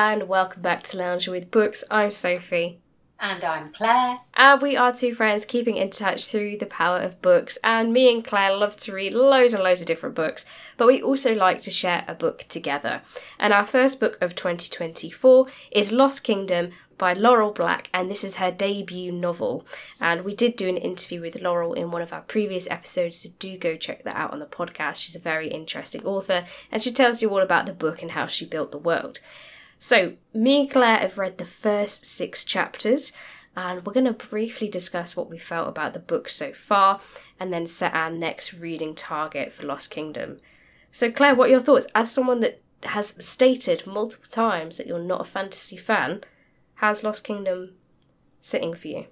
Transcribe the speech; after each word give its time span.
and 0.00 0.28
welcome 0.28 0.62
back 0.62 0.82
to 0.82 0.96
Lounging 0.96 1.30
with 1.30 1.50
Books. 1.50 1.84
I'm 1.90 2.10
Sophie. 2.10 2.80
And 3.20 3.44
I'm 3.44 3.70
Claire. 3.70 4.20
And 4.32 4.62
we 4.62 4.74
are 4.74 4.94
two 4.94 5.14
friends 5.14 5.44
keeping 5.44 5.76
in 5.76 5.90
touch 5.90 6.26
through 6.26 6.56
the 6.56 6.64
power 6.64 7.00
of 7.00 7.20
books. 7.20 7.58
And 7.62 7.92
me 7.92 8.10
and 8.10 8.24
Claire 8.24 8.56
love 8.56 8.76
to 8.78 8.94
read 8.94 9.12
loads 9.12 9.52
and 9.52 9.62
loads 9.62 9.82
of 9.82 9.86
different 9.86 10.14
books, 10.14 10.46
but 10.78 10.86
we 10.86 11.02
also 11.02 11.34
like 11.34 11.60
to 11.62 11.70
share 11.70 12.06
a 12.08 12.14
book 12.14 12.46
together. 12.48 13.02
And 13.38 13.52
our 13.52 13.66
first 13.66 14.00
book 14.00 14.16
of 14.22 14.34
2024 14.34 15.46
is 15.70 15.92
Lost 15.92 16.24
Kingdom 16.24 16.70
by 16.96 17.12
Laurel 17.12 17.52
Black, 17.52 17.90
and 17.92 18.10
this 18.10 18.24
is 18.24 18.36
her 18.36 18.50
debut 18.50 19.12
novel. 19.12 19.66
And 20.00 20.24
we 20.24 20.34
did 20.34 20.56
do 20.56 20.66
an 20.66 20.78
interview 20.78 21.20
with 21.20 21.42
Laurel 21.42 21.74
in 21.74 21.90
one 21.90 22.00
of 22.00 22.14
our 22.14 22.22
previous 22.22 22.66
episodes, 22.70 23.18
so 23.18 23.28
do 23.38 23.58
go 23.58 23.76
check 23.76 24.04
that 24.04 24.16
out 24.16 24.32
on 24.32 24.38
the 24.38 24.46
podcast. 24.46 24.96
She's 24.96 25.16
a 25.16 25.20
very 25.20 25.48
interesting 25.48 26.02
author, 26.06 26.46
and 26.72 26.80
she 26.82 26.90
tells 26.90 27.20
you 27.20 27.28
all 27.28 27.42
about 27.42 27.66
the 27.66 27.74
book 27.74 28.00
and 28.00 28.12
how 28.12 28.26
she 28.26 28.46
built 28.46 28.72
the 28.72 28.78
world. 28.78 29.20
So, 29.82 30.16
me 30.34 30.60
and 30.60 30.70
Claire 30.70 30.98
have 30.98 31.16
read 31.16 31.38
the 31.38 31.46
first 31.46 32.04
six 32.04 32.44
chapters, 32.44 33.14
and 33.56 33.84
we're 33.84 33.94
going 33.94 34.04
to 34.04 34.12
briefly 34.12 34.68
discuss 34.68 35.16
what 35.16 35.30
we 35.30 35.38
felt 35.38 35.68
about 35.68 35.94
the 35.94 35.98
book 35.98 36.28
so 36.28 36.52
far, 36.52 37.00
and 37.40 37.50
then 37.50 37.66
set 37.66 37.94
our 37.94 38.10
next 38.10 38.52
reading 38.52 38.94
target 38.94 39.54
for 39.54 39.64
Lost 39.64 39.90
Kingdom. 39.90 40.38
So, 40.92 41.10
Claire, 41.10 41.34
what 41.34 41.48
are 41.48 41.52
your 41.52 41.60
thoughts? 41.60 41.86
As 41.94 42.12
someone 42.12 42.40
that 42.40 42.60
has 42.82 43.24
stated 43.24 43.86
multiple 43.86 44.28
times 44.28 44.76
that 44.76 44.86
you're 44.86 44.98
not 44.98 45.22
a 45.22 45.24
fantasy 45.24 45.78
fan, 45.78 46.24
how's 46.74 47.02
Lost 47.02 47.24
Kingdom 47.24 47.72
sitting 48.42 48.74
for 48.74 48.88
you? 48.88 49.06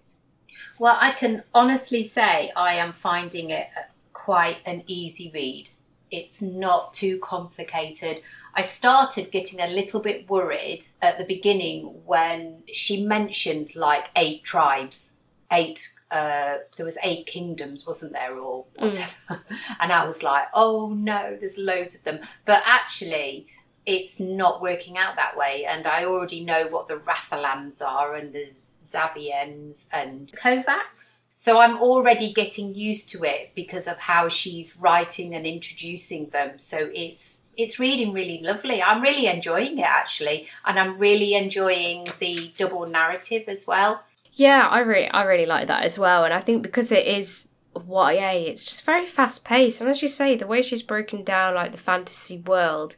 Well, 0.78 0.98
I 1.00 1.12
can 1.12 1.44
honestly 1.54 2.04
say 2.04 2.52
I 2.54 2.74
am 2.74 2.92
finding 2.92 3.48
it 3.48 3.68
uh, 3.74 3.84
quite 4.12 4.58
an 4.66 4.82
easy 4.86 5.30
read. 5.32 5.70
It's 6.10 6.42
not 6.42 6.92
too 6.92 7.18
complicated. 7.22 8.20
I 8.58 8.62
started 8.62 9.30
getting 9.30 9.60
a 9.60 9.68
little 9.68 10.00
bit 10.00 10.28
worried 10.28 10.84
at 11.00 11.16
the 11.16 11.24
beginning 11.24 11.84
when 12.04 12.64
she 12.72 13.04
mentioned 13.04 13.76
like 13.76 14.10
eight 14.16 14.42
tribes, 14.42 15.18
eight. 15.52 15.94
Uh, 16.10 16.56
there 16.76 16.84
was 16.84 16.98
eight 17.04 17.26
kingdoms, 17.26 17.86
wasn't 17.86 18.14
there, 18.14 18.36
or 18.36 18.64
mm. 18.76 18.86
whatever? 18.86 19.14
Mm. 19.30 19.40
and 19.80 19.92
I 19.92 20.04
was 20.04 20.24
like, 20.24 20.48
oh 20.54 20.92
no, 20.92 21.36
there's 21.38 21.56
loads 21.56 21.94
of 21.94 22.02
them. 22.02 22.18
But 22.46 22.64
actually, 22.66 23.46
it's 23.86 24.18
not 24.18 24.60
working 24.60 24.98
out 24.98 25.14
that 25.14 25.36
way. 25.36 25.64
And 25.64 25.86
I 25.86 26.06
already 26.06 26.44
know 26.44 26.66
what 26.66 26.88
the 26.88 26.96
Rathalans 26.96 27.80
are, 27.80 28.16
and 28.16 28.32
the 28.32 28.46
Zaviens 28.82 29.88
and 29.92 30.32
Kovacs. 30.32 31.26
So 31.32 31.60
I'm 31.60 31.78
already 31.78 32.32
getting 32.32 32.74
used 32.74 33.08
to 33.10 33.22
it 33.22 33.52
because 33.54 33.86
of 33.86 34.00
how 34.00 34.28
she's 34.28 34.76
writing 34.76 35.32
and 35.36 35.46
introducing 35.46 36.30
them. 36.30 36.58
So 36.58 36.90
it's 36.92 37.44
it's 37.58 37.80
reading 37.80 38.12
really 38.12 38.40
lovely. 38.42 38.80
I'm 38.80 39.02
really 39.02 39.26
enjoying 39.26 39.78
it 39.78 39.82
actually, 39.82 40.48
and 40.64 40.78
I'm 40.78 40.96
really 40.96 41.34
enjoying 41.34 42.06
the 42.20 42.52
double 42.56 42.86
narrative 42.86 43.44
as 43.48 43.66
well. 43.66 44.04
Yeah, 44.32 44.68
I 44.68 44.78
really 44.78 45.08
I 45.08 45.24
really 45.24 45.46
like 45.46 45.66
that 45.66 45.82
as 45.82 45.98
well, 45.98 46.24
and 46.24 46.32
I 46.32 46.40
think 46.40 46.62
because 46.62 46.92
it 46.92 47.06
is 47.06 47.48
YA, 47.74 48.30
it's 48.30 48.64
just 48.64 48.84
very 48.84 49.06
fast 49.06 49.44
paced, 49.44 49.80
and 49.80 49.90
as 49.90 50.00
you 50.00 50.08
say, 50.08 50.36
the 50.36 50.46
way 50.46 50.62
she's 50.62 50.82
broken 50.82 51.24
down 51.24 51.56
like 51.56 51.72
the 51.72 51.78
fantasy 51.78 52.38
world 52.38 52.96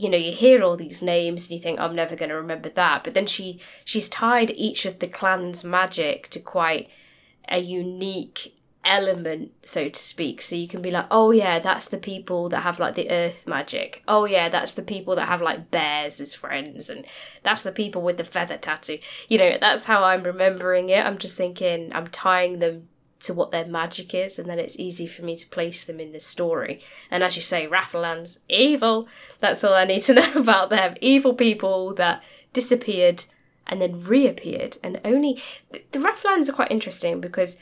you 0.00 0.08
know 0.08 0.16
you 0.16 0.30
hear 0.30 0.62
all 0.62 0.76
these 0.76 1.02
names 1.02 1.46
and 1.46 1.56
you 1.56 1.60
think 1.60 1.80
i'm 1.80 1.94
never 1.94 2.14
going 2.14 2.28
to 2.28 2.36
remember 2.36 2.68
that 2.68 3.02
but 3.02 3.14
then 3.14 3.26
she 3.26 3.60
she's 3.84 4.08
tied 4.08 4.50
each 4.52 4.86
of 4.86 5.00
the 5.00 5.08
clan's 5.08 5.64
magic 5.64 6.28
to 6.28 6.38
quite 6.38 6.88
a 7.48 7.58
unique 7.58 8.54
element, 8.88 9.52
so 9.62 9.88
to 9.88 9.98
speak. 9.98 10.40
So 10.40 10.56
you 10.56 10.66
can 10.66 10.82
be 10.82 10.90
like, 10.90 11.06
oh 11.10 11.30
yeah, 11.30 11.58
that's 11.58 11.88
the 11.88 11.98
people 11.98 12.48
that 12.48 12.62
have 12.62 12.80
like 12.80 12.94
the 12.94 13.10
earth 13.10 13.46
magic. 13.46 14.02
Oh 14.08 14.24
yeah, 14.24 14.48
that's 14.48 14.74
the 14.74 14.82
people 14.82 15.14
that 15.16 15.28
have 15.28 15.42
like 15.42 15.70
bears 15.70 16.20
as 16.20 16.34
friends, 16.34 16.88
and 16.88 17.04
that's 17.42 17.62
the 17.62 17.70
people 17.70 18.02
with 18.02 18.16
the 18.16 18.24
feather 18.24 18.56
tattoo. 18.56 18.98
You 19.28 19.38
know, 19.38 19.58
that's 19.60 19.84
how 19.84 20.02
I'm 20.02 20.22
remembering 20.22 20.88
it. 20.88 21.04
I'm 21.04 21.18
just 21.18 21.36
thinking 21.36 21.92
I'm 21.94 22.08
tying 22.08 22.58
them 22.58 22.88
to 23.20 23.34
what 23.34 23.50
their 23.50 23.66
magic 23.66 24.14
is, 24.14 24.38
and 24.38 24.48
then 24.48 24.58
it's 24.58 24.78
easy 24.78 25.06
for 25.06 25.22
me 25.22 25.36
to 25.36 25.46
place 25.48 25.84
them 25.84 26.00
in 26.00 26.12
the 26.12 26.20
story. 26.20 26.80
And 27.10 27.22
as 27.22 27.36
you 27.36 27.42
say, 27.42 27.66
Rathalan's 27.66 28.40
evil. 28.48 29.06
That's 29.40 29.62
all 29.62 29.74
I 29.74 29.84
need 29.84 30.02
to 30.02 30.14
know 30.20 30.32
about 30.32 30.70
them. 30.70 30.96
Evil 31.00 31.34
people 31.34 31.94
that 31.94 32.22
disappeared 32.52 33.26
and 33.66 33.82
then 33.82 34.00
reappeared, 34.00 34.78
and 34.82 34.98
only 35.04 35.42
the, 35.72 35.82
the 35.92 35.98
Rathalans 35.98 36.48
are 36.48 36.54
quite 36.54 36.70
interesting 36.70 37.20
because 37.20 37.58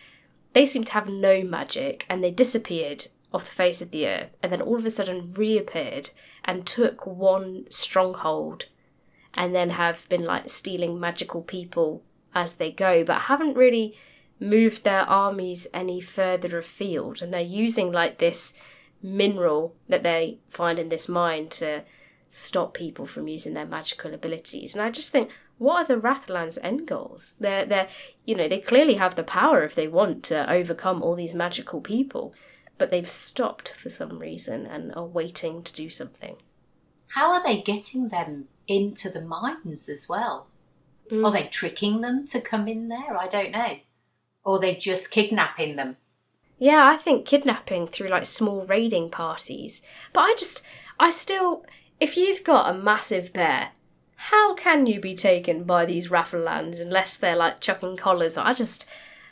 they 0.56 0.64
seem 0.64 0.84
to 0.84 0.94
have 0.94 1.06
no 1.06 1.42
magic 1.42 2.06
and 2.08 2.24
they 2.24 2.30
disappeared 2.30 3.08
off 3.30 3.44
the 3.44 3.50
face 3.50 3.82
of 3.82 3.90
the 3.90 4.08
earth 4.08 4.30
and 4.42 4.50
then 4.50 4.62
all 4.62 4.78
of 4.78 4.86
a 4.86 4.90
sudden 4.90 5.30
reappeared 5.34 6.08
and 6.46 6.66
took 6.66 7.06
one 7.06 7.66
stronghold 7.68 8.64
and 9.34 9.54
then 9.54 9.68
have 9.68 10.08
been 10.08 10.24
like 10.24 10.48
stealing 10.48 10.98
magical 10.98 11.42
people 11.42 12.02
as 12.34 12.54
they 12.54 12.72
go, 12.72 13.04
but 13.04 13.22
haven't 13.22 13.54
really 13.54 13.98
moved 14.40 14.82
their 14.82 15.02
armies 15.02 15.66
any 15.74 16.00
further 16.00 16.56
afield. 16.56 17.20
And 17.20 17.34
they're 17.34 17.42
using 17.42 17.92
like 17.92 18.16
this 18.16 18.54
mineral 19.02 19.76
that 19.90 20.04
they 20.04 20.38
find 20.48 20.78
in 20.78 20.88
this 20.88 21.06
mine 21.06 21.50
to 21.50 21.82
stop 22.30 22.72
people 22.72 23.04
from 23.04 23.28
using 23.28 23.52
their 23.52 23.66
magical 23.66 24.14
abilities. 24.14 24.74
And 24.74 24.82
I 24.82 24.90
just 24.90 25.12
think, 25.12 25.28
what 25.58 25.76
are 25.78 25.86
the 25.86 26.00
Rathalan's 26.00 26.58
end 26.58 26.86
goals? 26.86 27.34
They're 27.40 27.64
they're 27.64 27.88
you 28.24 28.34
know, 28.34 28.48
they 28.48 28.60
clearly 28.60 28.94
have 28.94 29.14
the 29.14 29.22
power 29.24 29.62
if 29.64 29.74
they 29.74 29.88
want 29.88 30.22
to 30.24 30.50
overcome 30.50 31.02
all 31.02 31.14
these 31.14 31.34
magical 31.34 31.80
people, 31.80 32.34
but 32.78 32.90
they've 32.90 33.08
stopped 33.08 33.70
for 33.70 33.88
some 33.88 34.18
reason 34.18 34.66
and 34.66 34.94
are 34.94 35.06
waiting 35.06 35.62
to 35.62 35.72
do 35.72 35.88
something. 35.88 36.36
How 37.08 37.32
are 37.32 37.42
they 37.42 37.62
getting 37.62 38.08
them 38.08 38.48
into 38.68 39.08
the 39.08 39.22
mines 39.22 39.88
as 39.88 40.08
well? 40.08 40.48
Mm. 41.10 41.24
Are 41.24 41.32
they 41.32 41.44
tricking 41.44 42.00
them 42.00 42.26
to 42.26 42.40
come 42.40 42.68
in 42.68 42.88
there? 42.88 43.16
I 43.16 43.28
don't 43.28 43.52
know. 43.52 43.78
Or 44.44 44.56
are 44.56 44.60
they 44.60 44.74
just 44.74 45.10
kidnapping 45.10 45.76
them? 45.76 45.96
Yeah, 46.58 46.86
I 46.86 46.96
think 46.96 47.26
kidnapping 47.26 47.86
through 47.86 48.08
like 48.08 48.26
small 48.26 48.64
raiding 48.66 49.10
parties. 49.10 49.82
But 50.12 50.22
I 50.22 50.34
just 50.38 50.62
I 50.98 51.10
still 51.10 51.64
if 52.00 52.16
you've 52.16 52.44
got 52.44 52.74
a 52.74 52.78
massive 52.78 53.32
bear 53.32 53.70
how 54.30 54.54
can 54.54 54.86
you 54.86 54.98
be 54.98 55.14
taken 55.14 55.62
by 55.62 55.86
these 55.86 56.08
Rathalans 56.08 56.80
unless 56.80 57.16
they're 57.16 57.36
like 57.36 57.60
chucking 57.60 57.96
collars? 57.96 58.36
I 58.36 58.54
just, 58.54 58.88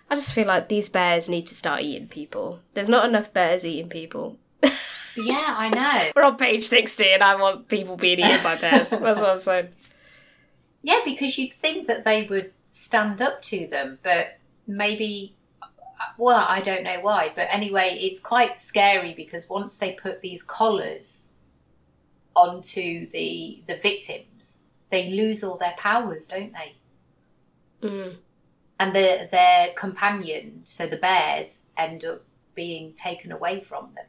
I 0.08 0.14
just 0.14 0.32
feel 0.32 0.46
like 0.46 0.68
these 0.68 0.88
bears 0.88 1.28
need 1.28 1.46
to 1.46 1.54
start 1.54 1.82
eating 1.82 2.06
people. 2.06 2.60
There's 2.74 2.88
not 2.88 3.04
enough 3.04 3.32
bears 3.32 3.66
eating 3.66 3.88
people. 3.88 4.38
yeah, 4.62 5.54
I 5.58 5.68
know. 5.68 6.12
We're 6.16 6.22
on 6.22 6.36
page 6.36 6.62
sixty, 6.62 7.10
and 7.10 7.24
I 7.24 7.34
want 7.34 7.66
people 7.66 7.96
being 7.96 8.20
eaten 8.20 8.40
by 8.44 8.56
bears. 8.56 8.90
That's 8.90 9.20
what 9.20 9.30
I'm 9.30 9.38
saying. 9.38 9.68
Yeah, 10.82 11.00
because 11.04 11.36
you'd 11.38 11.54
think 11.54 11.88
that 11.88 12.04
they 12.04 12.22
would 12.28 12.52
stand 12.68 13.20
up 13.20 13.42
to 13.42 13.66
them, 13.66 13.98
but 14.04 14.38
maybe 14.68 15.34
well, 16.18 16.46
I 16.48 16.60
don't 16.60 16.84
know 16.84 17.00
why, 17.00 17.32
but 17.34 17.48
anyway, 17.50 17.98
it's 18.00 18.20
quite 18.20 18.60
scary 18.60 19.12
because 19.12 19.48
once 19.48 19.76
they 19.78 19.92
put 19.92 20.20
these 20.20 20.44
collars 20.44 21.26
onto 22.36 23.10
the 23.10 23.62
the 23.66 23.76
victims, 23.76 24.60
they 24.94 25.10
lose 25.10 25.42
all 25.42 25.56
their 25.56 25.74
powers, 25.76 26.28
don't 26.28 26.52
they? 26.52 26.76
Mm. 27.86 28.16
And 28.78 28.94
the, 28.94 29.28
their 29.30 29.68
companion, 29.74 30.62
so 30.64 30.86
the 30.86 30.96
bears, 30.96 31.62
end 31.76 32.04
up 32.04 32.24
being 32.54 32.92
taken 32.94 33.32
away 33.32 33.60
from 33.60 33.90
them. 33.94 34.06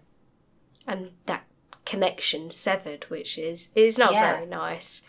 And 0.88 1.12
that 1.26 1.46
connection 1.86 2.50
severed, 2.52 3.06
which 3.06 3.38
is 3.38 3.70
is 3.76 3.98
not 3.98 4.14
yeah. 4.14 4.36
very 4.36 4.46
nice. 4.46 5.02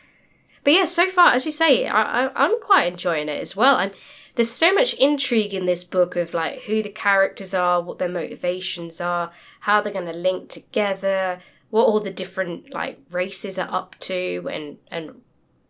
But 0.64 0.72
yeah, 0.72 0.84
so 0.84 1.08
far, 1.08 1.32
as 1.32 1.44
you 1.44 1.52
say, 1.52 1.86
I, 1.86 2.26
I, 2.26 2.44
am 2.44 2.60
quite 2.60 2.92
enjoying 2.92 3.28
it 3.28 3.40
as 3.40 3.54
well. 3.54 3.76
I'm 3.76 3.92
there's 4.34 4.50
so 4.50 4.72
much 4.72 4.94
intrigue 4.94 5.54
in 5.54 5.64
this 5.64 5.84
book 5.84 6.14
of 6.16 6.34
like 6.34 6.62
who 6.62 6.82
the 6.82 6.90
characters 6.90 7.54
are, 7.54 7.82
what 7.82 7.98
their 7.98 8.08
motivations 8.08 9.00
are, 9.00 9.32
how 9.60 9.80
they're 9.80 9.92
going 9.92 10.06
to 10.06 10.12
link 10.12 10.50
together, 10.50 11.40
what 11.70 11.84
all 11.84 12.00
the 12.00 12.10
different 12.10 12.72
like 12.72 13.00
races 13.10 13.58
are 13.58 13.68
up 13.72 13.98
to, 14.00 14.48
and 14.52 14.78
and 14.90 15.22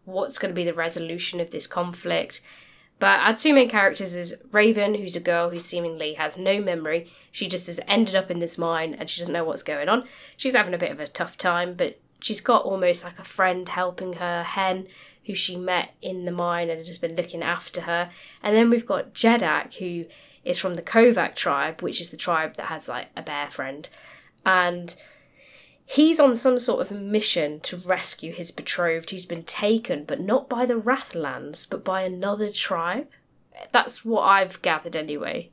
what's 0.06 0.38
going 0.38 0.52
to 0.52 0.56
be 0.56 0.64
the 0.64 0.72
resolution 0.72 1.38
of 1.40 1.50
this 1.50 1.66
conflict. 1.66 2.40
But 2.98 3.20
our 3.20 3.34
two 3.34 3.52
main 3.52 3.68
characters 3.68 4.16
is 4.16 4.34
Raven, 4.52 4.94
who's 4.94 5.16
a 5.16 5.20
girl 5.20 5.50
who 5.50 5.58
seemingly 5.58 6.14
has 6.14 6.38
no 6.38 6.60
memory. 6.60 7.10
She 7.30 7.46
just 7.46 7.66
has 7.66 7.80
ended 7.86 8.14
up 8.14 8.30
in 8.30 8.38
this 8.40 8.56
mine 8.56 8.94
and 8.94 9.10
she 9.10 9.20
doesn't 9.20 9.34
know 9.34 9.44
what's 9.44 9.62
going 9.62 9.90
on. 9.90 10.08
She's 10.36 10.54
having 10.54 10.72
a 10.72 10.78
bit 10.78 10.92
of 10.92 11.00
a 11.00 11.06
tough 11.06 11.36
time, 11.36 11.74
but 11.74 11.98
she's 12.20 12.40
got 12.40 12.64
almost 12.64 13.04
like 13.04 13.18
a 13.18 13.24
friend 13.24 13.68
helping 13.68 14.14
her, 14.14 14.42
Hen, 14.44 14.86
who 15.26 15.34
she 15.34 15.56
met 15.56 15.92
in 16.00 16.24
the 16.24 16.32
mine 16.32 16.70
and 16.70 16.78
has 16.78 16.98
been 16.98 17.16
looking 17.16 17.42
after 17.42 17.82
her. 17.82 18.10
And 18.42 18.56
then 18.56 18.70
we've 18.70 18.86
got 18.86 19.12
Jeddak, 19.12 19.74
who 19.74 20.06
is 20.44 20.58
from 20.58 20.76
the 20.76 20.82
Kovac 20.82 21.34
tribe, 21.34 21.82
which 21.82 22.00
is 22.00 22.10
the 22.10 22.16
tribe 22.16 22.54
that 22.54 22.66
has 22.66 22.88
like 22.88 23.08
a 23.14 23.22
bear 23.22 23.50
friend. 23.50 23.88
And 24.46 24.96
He's 25.88 26.18
on 26.18 26.34
some 26.34 26.58
sort 26.58 26.80
of 26.80 26.90
mission 26.90 27.60
to 27.60 27.76
rescue 27.76 28.32
his 28.32 28.50
betrothed 28.50 29.10
who's 29.10 29.24
been 29.24 29.44
taken, 29.44 30.04
but 30.04 30.20
not 30.20 30.48
by 30.48 30.66
the 30.66 30.74
Rathalans, 30.74 31.68
but 31.68 31.84
by 31.84 32.02
another 32.02 32.50
tribe. 32.50 33.08
That's 33.72 34.04
what 34.04 34.22
I've 34.22 34.60
gathered 34.62 34.96
anyway. 34.96 35.50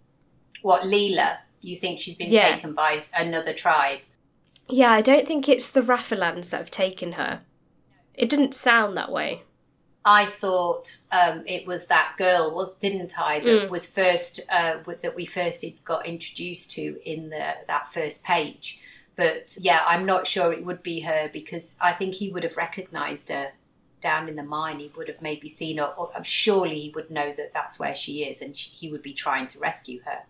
What, 0.64 0.82
Leela? 0.84 1.38
You 1.62 1.76
think 1.76 2.02
she's 2.02 2.16
been 2.16 2.32
yeah. 2.32 2.56
taken 2.56 2.74
by 2.74 3.00
another 3.16 3.54
tribe? 3.54 4.00
Yeah, 4.68 4.92
I 4.92 5.02
don't 5.02 5.28
think 5.28 5.48
it's 5.48 5.70
the 5.70 5.82
Rathalans 5.82 6.50
that 6.50 6.58
have 6.58 6.72
taken 6.72 7.14
her. 7.14 7.42
It 8.16 8.30
didn't 8.30 8.56
sound 8.56 8.98
that 8.98 9.12
way. 9.12 9.44
I 10.06 10.26
thought 10.26 10.98
um, 11.12 11.44
it 11.46 11.66
was 11.66 11.88
that 11.88 12.16
girl, 12.18 12.54
was 12.54 12.76
didn't 12.78 13.18
I? 13.18 13.40
That 13.40 13.68
Mm. 13.68 13.70
was 13.70 13.90
first 13.90 14.42
uh, 14.50 14.80
that 15.02 15.16
we 15.16 15.26
first 15.26 15.64
got 15.86 16.06
introduced 16.06 16.72
to 16.72 17.00
in 17.06 17.30
the 17.30 17.56
that 17.68 17.94
first 17.94 18.24
page. 18.26 18.80
But 19.16 19.58
yeah, 19.60 19.82
I'm 19.86 20.06
not 20.06 20.26
sure 20.26 20.52
it 20.52 20.66
would 20.66 20.82
be 20.82 21.02
her 21.02 21.30
because 21.32 21.76
I 21.80 21.94
think 21.94 22.16
he 22.16 22.30
would 22.30 22.44
have 22.44 22.58
recognised 22.58 23.30
her 23.30 23.52
down 24.02 24.28
in 24.28 24.36
the 24.36 24.44
mine. 24.44 24.80
He 24.80 24.92
would 24.98 25.08
have 25.08 25.22
maybe 25.22 25.48
seen 25.50 25.78
her. 25.78 25.94
Or 25.98 26.12
I'm 26.16 26.24
surely 26.24 26.80
he 26.80 26.90
would 26.96 27.12
know 27.12 27.32
that 27.34 27.54
that's 27.54 27.80
where 27.80 27.96
she 27.96 28.24
is, 28.24 28.42
and 28.42 28.58
she, 28.58 28.72
he 28.72 28.92
would 28.92 29.04
be 29.04 29.14
trying 29.14 29.48
to 29.48 29.60
rescue 29.60 30.02
her. 30.06 30.24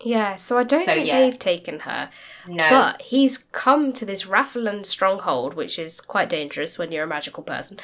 Yeah, 0.00 0.36
so 0.36 0.58
I 0.58 0.62
don't 0.62 0.84
So, 0.84 0.94
think 0.94 1.08
yeah. 1.08 1.20
they've 1.20 1.38
taken 1.38 1.80
her. 1.80 2.10
No, 2.46 2.68
But 2.68 3.02
he's 3.02 3.38
come 3.38 3.92
to 3.94 4.04
this 4.06 4.24
Rathalan 4.24 4.86
stronghold, 4.86 5.54
which 5.54 5.78
is 5.78 6.00
quite 6.00 6.28
dangerous 6.28 6.78
when 6.78 6.92
you're 6.92 7.04
a 7.04 7.08
magical 7.08 7.42
person. 7.42 7.80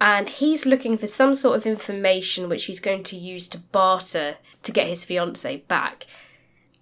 And 0.00 0.28
he's 0.28 0.66
looking 0.66 0.98
for 0.98 1.06
some 1.06 1.34
sort 1.34 1.56
of 1.56 1.66
information 1.66 2.48
which 2.48 2.64
he's 2.64 2.80
going 2.80 3.02
to 3.04 3.16
use 3.16 3.48
to 3.48 3.58
barter 3.58 4.36
to 4.62 4.72
get 4.72 4.88
his 4.88 5.04
fiancee 5.04 5.58
back. 5.68 6.06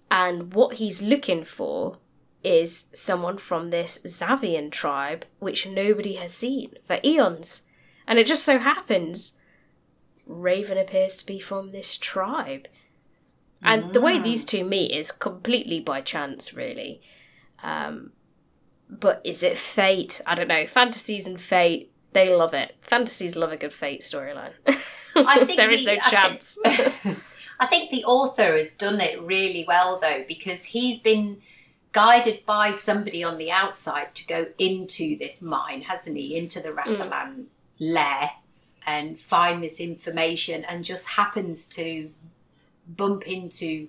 And 0.09 0.53
what 0.53 0.75
he's 0.75 1.01
looking 1.01 1.43
for 1.43 1.97
is 2.43 2.89
someone 2.93 3.37
from 3.37 3.69
this 3.69 3.99
Zavian 4.05 4.71
tribe, 4.71 5.25
which 5.39 5.65
nobody 5.67 6.13
has 6.15 6.33
seen 6.33 6.73
for 6.83 6.99
eons. 7.03 7.63
And 8.07 8.19
it 8.19 8.27
just 8.27 8.43
so 8.43 8.59
happens 8.59 9.37
Raven 10.25 10.77
appears 10.77 11.17
to 11.17 11.25
be 11.25 11.39
from 11.39 11.71
this 11.71 11.97
tribe. 11.97 12.67
And 13.61 13.93
the 13.93 14.01
way 14.01 14.13
Mm. 14.17 14.23
these 14.23 14.45
two 14.45 14.63
meet 14.63 14.91
is 14.91 15.11
completely 15.11 15.79
by 15.79 16.01
chance, 16.01 16.53
really. 16.53 17.01
Um, 17.61 18.11
but 18.89 19.21
is 19.23 19.41
it 19.43 19.57
fate? 19.57 20.21
I 20.25 20.35
don't 20.35 20.47
know. 20.49 20.65
Fantasies 20.67 21.27
and 21.27 21.39
fate, 21.39 21.91
they 22.11 22.33
love 22.33 22.53
it. 22.53 22.75
Fantasies 22.81 23.35
love 23.35 23.51
a 23.51 23.57
good 23.57 23.73
fate 23.73 24.01
storyline. 24.01 24.53
I 25.15 25.45
think 25.45 25.57
there 25.57 25.69
is 25.69 25.83
the- 25.85 25.95
no 25.95 26.01
I 26.03 26.09
chance. 26.09 26.57
I 27.59 27.65
think 27.67 27.91
the 27.91 28.03
author 28.05 28.55
has 28.57 28.73
done 28.73 28.99
it 28.99 29.21
really 29.21 29.63
well 29.67 29.99
though, 29.99 30.23
because 30.27 30.65
he's 30.65 30.99
been 30.99 31.41
guided 31.93 32.45
by 32.45 32.71
somebody 32.71 33.23
on 33.23 33.37
the 33.37 33.51
outside 33.51 34.13
to 34.15 34.27
go 34.27 34.47
into 34.57 35.17
this 35.17 35.41
mine, 35.41 35.83
hasn't 35.83 36.17
he? 36.17 36.35
Into 36.35 36.59
the 36.59 36.71
hmm. 36.71 36.79
Rathalan 36.79 37.45
lair 37.79 38.31
and 38.85 39.19
find 39.19 39.63
this 39.63 39.79
information 39.79 40.65
and 40.65 40.83
just 40.83 41.09
happens 41.09 41.67
to 41.69 42.09
bump 42.87 43.23
into 43.23 43.87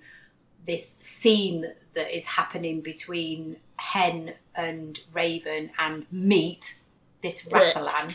this 0.67 0.97
scene 1.01 1.73
that 1.95 2.15
is 2.15 2.27
happening 2.27 2.81
between 2.81 3.57
Hen 3.77 4.35
and 4.55 5.01
Raven 5.13 5.71
and 5.79 6.07
meet 6.13 6.81
this 7.23 7.43
Rathalan. 7.43 8.15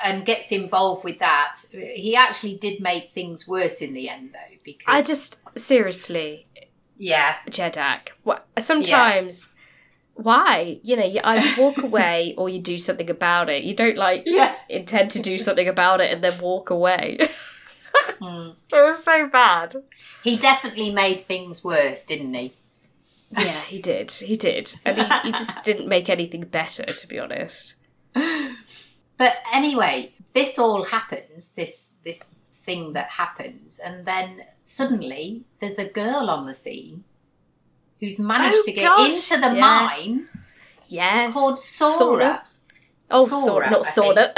And 0.00 0.24
gets 0.24 0.52
involved 0.52 1.04
with 1.04 1.18
that. 1.18 1.56
He 1.72 2.14
actually 2.14 2.56
did 2.56 2.80
make 2.80 3.12
things 3.14 3.48
worse 3.48 3.82
in 3.82 3.94
the 3.94 4.08
end, 4.08 4.30
though, 4.32 4.56
because 4.62 4.84
I 4.86 5.02
just, 5.02 5.40
seriously, 5.56 6.46
yeah, 6.98 7.36
Jedak, 7.48 8.08
what, 8.24 8.46
sometimes, 8.58 9.48
why? 10.14 10.80
You 10.82 10.96
know, 10.96 11.04
you 11.04 11.20
either 11.22 11.62
walk 11.62 11.78
away 11.82 12.34
or 12.36 12.48
you 12.48 12.60
do 12.60 12.76
something 12.76 13.08
about 13.08 13.48
it. 13.48 13.64
You 13.64 13.74
don't, 13.74 13.96
like, 13.96 14.24
yeah. 14.26 14.56
intend 14.68 15.12
to 15.12 15.20
do 15.20 15.38
something 15.38 15.68
about 15.68 16.00
it 16.00 16.12
and 16.12 16.22
then 16.22 16.38
walk 16.40 16.70
away. 16.70 17.18
Hmm. 18.20 18.50
it 18.72 18.82
was 18.82 19.02
so 19.02 19.28
bad. 19.28 19.74
He 20.24 20.36
definitely 20.36 20.92
made 20.92 21.26
things 21.26 21.64
worse, 21.64 22.04
didn't 22.04 22.34
he? 22.34 22.52
Yeah, 23.30 23.60
he 23.62 23.80
did. 23.80 24.10
He 24.10 24.36
did. 24.36 24.74
And 24.84 24.98
he, 24.98 25.04
he 25.24 25.32
just 25.32 25.62
didn't 25.64 25.88
make 25.88 26.08
anything 26.08 26.42
better, 26.42 26.84
to 26.84 27.06
be 27.06 27.18
honest. 27.18 27.74
But 29.18 29.36
anyway, 29.52 30.14
this 30.32 30.58
all 30.58 30.84
happens. 30.84 31.54
This 31.54 31.94
this 32.04 32.34
thing 32.68 32.92
that 32.92 33.08
happens, 33.22 33.78
and 33.78 34.04
then 34.04 34.42
suddenly 34.64 35.44
there's 35.58 35.78
a 35.78 35.88
girl 35.88 36.28
on 36.28 36.44
the 36.46 36.54
scene 36.54 37.04
who's 38.00 38.18
managed 38.20 38.58
Oh, 38.58 38.62
to 38.66 38.72
get 38.72 38.84
gosh, 38.84 39.08
into 39.32 39.36
the 39.48 39.54
yes. 39.56 39.60
mine 40.04 40.28
Yes. 40.88 41.32
called 41.34 41.58
Sora. 41.58 42.44
Oh, 43.10 43.26
Sora, 43.26 43.42
Sora, 43.46 43.70
not 43.70 43.86
Sora. 43.86 44.32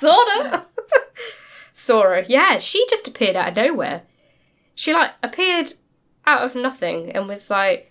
Sora. 0.00 0.66
Sora. 1.72 2.24
Yeah, 2.28 2.58
she 2.58 2.86
just 2.88 3.08
appeared 3.08 3.36
out 3.36 3.48
of 3.48 3.56
nowhere. 3.56 4.02
She 4.74 4.92
like 4.92 5.10
appeared 5.22 5.72
out 6.26 6.42
of 6.42 6.54
nothing 6.54 7.10
and 7.10 7.28
was 7.28 7.50
like, 7.50 7.90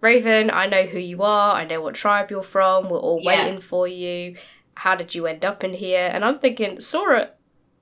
Raven, 0.00 0.50
I 0.50 0.66
know 0.66 0.84
who 0.84 0.98
you 0.98 1.22
are. 1.22 1.54
I 1.56 1.64
know 1.66 1.80
what 1.80 1.94
tribe 1.94 2.30
you're 2.30 2.42
from. 2.42 2.88
We're 2.88 2.98
all 2.98 3.20
Yeah. 3.22 3.44
waiting 3.44 3.60
for 3.60 3.86
you. 3.88 4.36
How 4.74 4.94
did 4.94 5.14
you 5.14 5.26
end 5.26 5.44
up 5.44 5.64
in 5.64 5.74
here? 5.74 6.08
And 6.12 6.24
I'm 6.24 6.38
thinking, 6.38 6.80
Sora, 6.80 7.30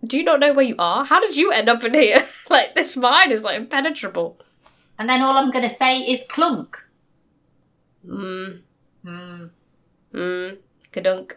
do 0.05 0.17
you 0.19 0.25
not 0.25 0.41
know 0.41 0.53
where 0.53 0.65
you 0.65 0.77
are? 0.79 1.05
How 1.05 1.21
did 1.21 1.37
you 1.37 1.51
end 1.53 1.69
up 1.69 1.83
in 1.85 1.95
here? 1.95 2.25
like 2.51 2.75
this 2.75 2.97
mine 2.97 3.31
is 3.33 3.45
like 3.45 3.57
impenetrable. 3.57 4.39
and 4.99 5.09
then 5.09 5.23
all 5.23 5.37
I'm 5.37 5.51
going 5.51 5.65
to 5.65 5.71
say 5.71 5.99
is 5.99 6.25
clunk. 6.29 6.77
Mm, 8.07 8.61
Hmm. 9.05 9.45
mm, 10.13 10.57
kadunk. 10.93 11.33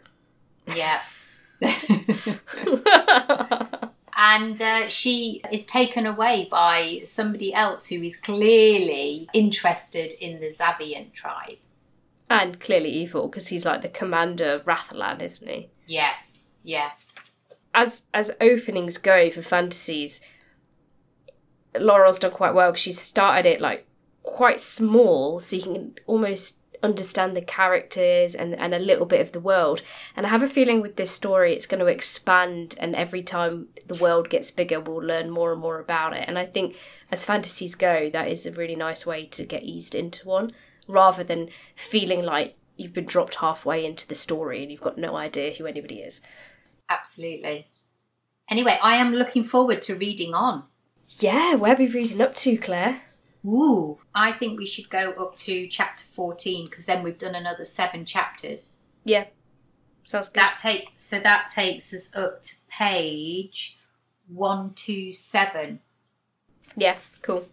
Yeah. 0.75 0.99
and 4.17 4.61
uh, 4.61 4.89
she 4.89 5.41
is 5.51 5.65
taken 5.65 6.05
away 6.05 6.47
by 6.49 7.01
somebody 7.03 7.53
else 7.53 7.87
who 7.87 8.01
is 8.03 8.15
clearly 8.17 9.27
interested 9.33 10.13
in 10.19 10.39
the 10.39 10.47
Zavian 10.47 11.13
tribe. 11.13 11.57
and 12.29 12.59
clearly 12.59 12.89
evil 12.89 13.27
because 13.27 13.47
he's 13.47 13.65
like 13.65 13.81
the 13.81 13.89
commander 13.89 14.53
of 14.53 14.65
Rathalan, 14.65 15.21
isn't 15.21 15.47
he? 15.49 15.69
Yes, 15.85 16.45
yeah, 16.63 16.91
as 17.77 18.03
as 18.13 18.31
openings 18.41 18.97
go 18.97 19.29
for 19.29 19.43
fantasies, 19.43 20.19
Laurel's 21.79 22.19
done 22.19 22.31
quite 22.31 22.55
well 22.55 22.71
because 22.71 22.81
she's 22.81 22.99
started 22.99 23.47
it 23.47 23.61
like 23.61 23.85
quite 24.23 24.59
small, 24.59 25.39
so 25.39 25.55
you 25.55 25.61
can 25.61 25.95
almost 26.07 26.61
understand 26.83 27.35
the 27.35 27.41
characters 27.41 28.35
and, 28.35 28.53
and 28.55 28.73
a 28.73 28.79
little 28.79 29.05
bit 29.05 29.21
of 29.21 29.31
the 29.31 29.39
world. 29.39 29.81
And 30.15 30.25
I 30.25 30.29
have 30.29 30.43
a 30.43 30.47
feeling 30.47 30.81
with 30.81 30.95
this 30.95 31.11
story 31.11 31.53
it's 31.53 31.67
going 31.67 31.79
to 31.79 31.85
expand, 31.85 32.75
and 32.79 32.95
every 32.95 33.21
time 33.21 33.67
the 33.85 34.01
world 34.03 34.29
gets 34.29 34.49
bigger, 34.51 34.79
we'll 34.79 34.97
learn 34.97 35.29
more 35.29 35.51
and 35.51 35.61
more 35.61 35.79
about 35.79 36.17
it. 36.17 36.25
And 36.27 36.37
I 36.37 36.45
think 36.45 36.75
as 37.11 37.25
fantasies 37.25 37.75
go, 37.75 38.09
that 38.09 38.27
is 38.27 38.45
a 38.45 38.51
really 38.51 38.75
nice 38.75 39.05
way 39.05 39.25
to 39.27 39.45
get 39.45 39.63
eased 39.63 39.93
into 39.95 40.27
one, 40.27 40.51
rather 40.87 41.23
than 41.23 41.49
feeling 41.75 42.23
like 42.23 42.55
you've 42.75 42.93
been 42.93 43.05
dropped 43.05 43.35
halfway 43.35 43.85
into 43.85 44.07
the 44.07 44.15
story 44.15 44.61
and 44.63 44.71
you've 44.71 44.81
got 44.81 44.97
no 44.97 45.15
idea 45.15 45.53
who 45.53 45.65
anybody 45.67 45.99
is. 45.99 46.21
absolutely. 46.89 47.67
Anyway, 48.49 48.79
I 48.81 48.95
am 48.95 49.13
looking 49.13 49.43
forward 49.43 49.81
to 49.83 49.95
reading 49.95 50.33
on. 50.33 50.63
Yeah, 51.19 51.55
where 51.55 51.73
are 51.73 51.77
we 51.77 51.87
reading 51.87 52.21
up 52.21 52.35
to, 52.35 52.57
Claire? 52.57 53.01
Ooh, 53.45 53.99
I 54.13 54.31
think 54.31 54.59
we 54.59 54.65
should 54.65 54.89
go 54.89 55.11
up 55.11 55.35
to 55.37 55.67
chapter 55.67 56.05
14 56.11 56.69
because 56.69 56.85
then 56.85 57.03
we've 57.03 57.17
done 57.17 57.35
another 57.35 57.65
seven 57.65 58.05
chapters. 58.05 58.73
Yeah, 59.05 59.25
sounds 60.03 60.27
good. 60.29 60.39
That 60.41 60.57
take 60.61 60.91
so 60.95 61.19
that 61.19 61.47
takes 61.47 61.93
us 61.93 62.13
up 62.15 62.43
to 62.43 62.55
page 62.69 63.77
127. 64.27 65.79
yeah, 66.75 66.97
cool. 67.21 67.47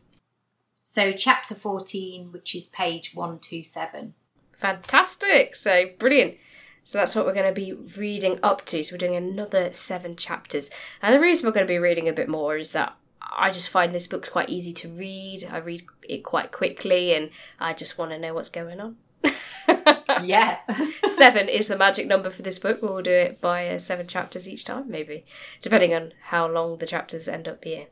So 0.82 1.12
chapter 1.12 1.54
14, 1.54 2.32
which 2.32 2.54
is 2.54 2.66
page 2.66 3.14
127. 3.14 4.14
Fantastic. 4.52 5.56
So, 5.56 5.84
brilliant. 5.98 6.36
So, 6.84 6.98
that's 6.98 7.16
what 7.16 7.26
we're 7.26 7.34
going 7.34 7.52
to 7.52 7.60
be 7.60 7.72
reading 7.72 8.38
up 8.42 8.64
to. 8.66 8.84
So, 8.84 8.94
we're 8.94 8.98
doing 8.98 9.16
another 9.16 9.72
seven 9.72 10.16
chapters. 10.16 10.70
And 11.02 11.14
the 11.14 11.20
reason 11.20 11.46
we're 11.46 11.52
going 11.52 11.66
to 11.66 11.72
be 11.72 11.78
reading 11.78 12.08
a 12.08 12.12
bit 12.12 12.28
more 12.28 12.56
is 12.56 12.72
that 12.72 12.94
I 13.20 13.50
just 13.50 13.68
find 13.68 13.94
this 13.94 14.06
book 14.06 14.30
quite 14.30 14.48
easy 14.48 14.72
to 14.74 14.88
read. 14.88 15.48
I 15.50 15.58
read 15.58 15.84
it 16.08 16.22
quite 16.22 16.52
quickly 16.52 17.14
and 17.14 17.30
I 17.58 17.72
just 17.72 17.98
want 17.98 18.12
to 18.12 18.18
know 18.18 18.34
what's 18.34 18.50
going 18.50 18.80
on. 18.80 18.96
Yeah. 20.22 20.58
seven 21.06 21.48
is 21.48 21.68
the 21.68 21.76
magic 21.76 22.06
number 22.06 22.30
for 22.30 22.42
this 22.42 22.58
book. 22.58 22.80
We'll 22.82 23.02
do 23.02 23.10
it 23.10 23.40
by 23.40 23.68
uh, 23.68 23.78
seven 23.78 24.06
chapters 24.06 24.48
each 24.48 24.64
time, 24.64 24.90
maybe, 24.90 25.24
depending 25.60 25.94
on 25.94 26.12
how 26.24 26.48
long 26.48 26.78
the 26.78 26.86
chapters 26.86 27.28
end 27.28 27.48
up 27.48 27.60
being. 27.60 27.86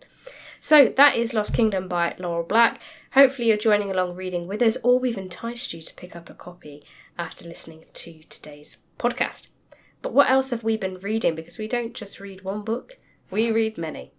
So 0.61 0.93
that 0.97 1.17
is 1.17 1.35
Lost 1.35 1.55
Kingdom 1.55 1.89
by 1.89 2.15
Laurel 2.19 2.45
Black. 2.45 2.81
Hopefully, 3.13 3.49
you're 3.49 3.57
joining 3.57 3.91
along 3.91 4.15
reading 4.15 4.47
with 4.47 4.63
us, 4.63 4.77
or 4.83 4.99
we've 4.99 5.19
enticed 5.19 5.75
you 5.75 5.83
to 5.83 5.95
pick 5.95 6.15
up 6.15 6.31
a 6.31 6.35
copy 6.35 6.85
after 7.19 7.49
listening 7.49 7.85
to 7.93 8.23
today's 8.29 8.79
podcast. 8.99 9.49
But 10.01 10.13
what 10.13 10.31
else 10.31 10.51
have 10.51 10.65
we 10.65 10.77
been 10.77 10.99
reading? 10.99 11.35
Because 11.35 11.59
we 11.59 11.69
don't 11.69 11.95
just 11.95 12.21
read 12.21 12.43
one 12.43 12.63
book, 12.63 12.99
we 13.31 13.51
read 13.51 13.79
many. 13.79 14.13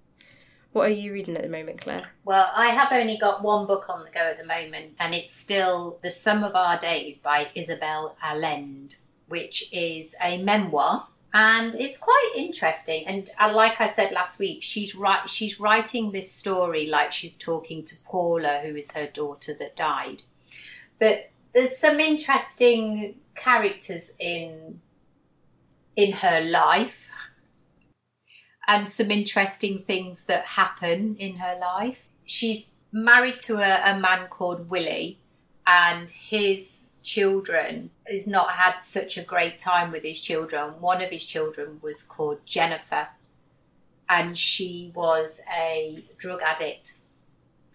What 0.72 0.88
are 0.88 0.94
you 0.94 1.14
reading 1.14 1.36
at 1.38 1.44
the 1.44 1.50
moment, 1.50 1.82
Claire? 1.82 2.10
Well, 2.26 2.50
I 2.56 2.70
have 2.70 2.92
only 2.92 3.18
got 3.18 3.44
one 3.44 3.68
book 3.68 3.86
on 3.90 4.04
the 4.04 4.10
go 4.10 4.22
at 4.22 4.40
the 4.40 4.46
moment, 4.46 4.96
and 5.00 5.14
it's 5.14 5.32
still 5.32 6.00
The 6.02 6.10
Sum 6.10 6.44
of 6.44 6.56
Our 6.56 6.80
Days 6.80 7.20
by 7.20 7.48
Isabel 7.54 8.16
Allende, 8.24 8.96
which 9.28 9.72
is 9.72 10.16
a 10.22 10.42
memoir. 10.42 11.08
And 11.32 11.76
it's 11.76 12.00
quite 12.00 12.32
interesting. 12.36 13.06
And 13.06 13.30
uh, 13.40 13.52
like 13.54 13.80
I 13.82 13.88
said 13.88 14.12
last 14.12 14.40
week, 14.40 14.64
she's. 14.64 14.96
She's 15.28 15.60
writing 15.60 16.12
this 16.12 16.32
story 16.32 16.88
like 16.88 17.12
she's 17.12 17.38
talking 17.38 17.84
to 17.86 17.96
Paula, 18.06 18.62
who 18.64 18.76
is 18.76 18.92
her 18.94 19.08
daughter 19.08 19.54
that 19.60 19.76
died. 19.76 20.24
But 21.00 21.32
there's 21.54 21.78
some 21.78 22.00
interesting 22.00 23.16
characters 23.36 24.14
in 24.20 24.82
in 25.96 26.12
her 26.12 26.42
life 26.42 27.10
and 28.68 28.90
some 28.90 29.12
interesting 29.12 29.84
things 29.84 30.26
that 30.26 30.46
happen 30.48 31.16
in 31.18 31.36
her 31.36 31.58
life. 31.60 32.10
She's 32.26 32.72
married 32.92 33.40
to 33.42 33.58
a, 33.58 33.96
a 33.96 34.00
man 34.00 34.28
called 34.28 34.70
Willie, 34.70 35.20
and 35.68 36.10
his 36.10 36.92
children 37.04 37.92
has 38.08 38.28
not 38.28 38.52
had 38.52 38.80
such 38.80 39.18
a 39.18 39.24
great 39.24 39.60
time 39.60 39.92
with 39.92 40.04
his 40.04 40.22
children. 40.22 40.82
One 40.82 41.02
of 41.02 41.10
his 41.10 41.26
children 41.26 41.80
was 41.82 42.02
called 42.02 42.40
Jennifer, 42.46 43.10
and 44.10 44.38
she 44.38 44.92
was 44.96 45.42
a 45.54 46.04
drug 46.18 46.42
addict. 46.42 46.96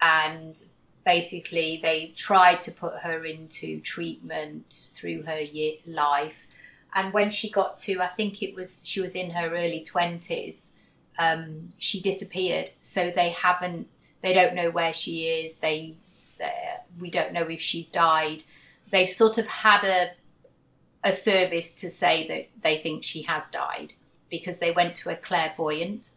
And 0.01 0.61
basically, 1.09 1.81
they 1.83 2.13
tried 2.15 2.61
to 2.61 2.71
put 2.71 2.99
her 2.99 3.25
into 3.25 3.81
treatment 3.81 4.91
through 4.95 5.23
her 5.23 5.41
year, 5.41 5.73
life. 5.87 6.47
And 6.95 7.15
when 7.15 7.31
she 7.31 7.49
got 7.49 7.79
to, 7.79 8.03
I 8.03 8.09
think 8.09 8.43
it 8.43 8.55
was, 8.55 8.83
she 8.85 9.01
was 9.01 9.15
in 9.15 9.31
her 9.31 9.49
early 9.49 9.83
20s, 9.91 10.73
um, 11.19 11.71
she 11.79 12.03
disappeared. 12.03 12.73
So 12.83 13.11
they 13.11 13.31
haven't, 13.31 13.89
they 14.21 14.35
don't 14.35 14.55
know 14.55 14.69
where 14.69 14.93
she 14.93 15.29
is. 15.29 15.57
They, 15.57 15.95
we 17.01 17.09
don't 17.09 17.33
know 17.33 17.49
if 17.49 17.63
she's 17.63 17.89
died. 17.89 18.45
They've 18.91 19.09
sort 19.09 19.39
of 19.39 19.47
had 19.47 19.85
a, 19.85 20.11
a 21.05 21.13
service 21.13 21.75
to 21.77 21.89
say 21.89 22.29
that 22.29 22.51
they 22.63 22.77
think 22.77 23.03
she 23.03 23.23
has 23.23 23.49
died 23.49 23.95
because 24.29 24.59
they 24.59 24.73
went 24.73 24.93
to 24.97 25.11
a 25.11 25.17
clairvoyant 25.17 26.11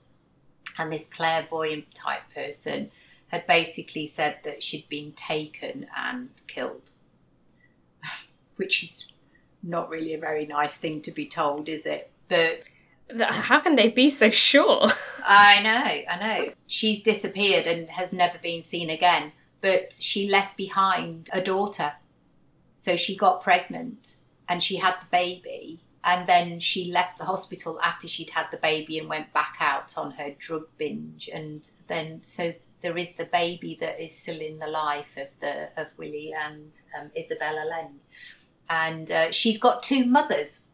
and 0.78 0.92
this 0.92 1.08
clairvoyant 1.08 1.96
type 1.96 2.24
person 2.36 2.92
had 3.32 3.48
basically 3.48 4.06
said 4.06 4.38
that 4.44 4.62
she'd 4.62 4.88
been 4.90 5.14
taken 5.14 5.88
and 5.98 6.30
killed, 6.48 6.92
which 8.58 8.84
is 8.84 9.08
not 9.64 9.90
really 9.90 10.14
a 10.14 10.20
very 10.20 10.46
nice 10.46 10.78
thing 10.78 11.02
to 11.02 11.12
be 11.12 11.26
told, 11.26 11.70
is 11.70 11.86
it? 11.86 12.12
But 12.28 12.64
how 13.20 13.60
can 13.60 13.76
they 13.76 13.90
be 13.90 14.10
so 14.10 14.30
sure? 14.30 14.90
I 15.26 15.62
know, 15.62 16.14
I 16.14 16.20
know. 16.20 16.54
She's 16.68 17.02
disappeared 17.02 17.68
and 17.68 17.90
has 17.90 18.12
never 18.12 18.38
been 18.38 18.64
seen 18.64 18.90
again, 18.90 19.32
but 19.62 19.94
she 19.94 20.30
left 20.30 20.58
behind 20.58 21.30
a 21.32 21.42
daughter. 21.42 21.94
So 22.76 22.96
she 22.96 23.16
got 23.16 23.42
pregnant 23.42 24.18
and 24.50 24.62
she 24.62 24.78
had 24.78 24.96
the 25.00 25.08
baby 25.12 25.80
and 26.04 26.28
then 26.28 26.60
she 26.60 26.92
left 26.92 27.18
the 27.18 27.26
hospital 27.26 27.80
after 27.82 28.08
she'd 28.08 28.32
had 28.32 28.48
the 28.52 28.58
baby 28.58 28.98
and 28.98 29.08
went 29.08 29.32
back 29.34 29.56
out 29.60 29.98
on 29.98 30.12
her 30.12 30.32
drug 30.40 30.68
binge 30.78 31.30
and 31.32 31.70
then 31.88 32.22
so 32.26 32.54
there 32.82 32.98
is 32.98 33.16
the 33.16 33.26
baby 33.26 33.78
that 33.80 34.04
is 34.04 34.18
still 34.18 34.40
in 34.40 34.60
the 34.60 34.68
life 34.68 35.18
of 35.18 35.28
the 35.40 35.70
of 35.78 35.88
Willie 35.98 36.34
and 36.38 36.80
um, 37.00 37.12
Isabel 37.16 37.58
Allende. 37.58 38.04
And 38.70 39.12
uh, 39.12 39.32
she's 39.32 39.60
got 39.60 39.84
two 39.84 40.06
mothers. 40.06 40.66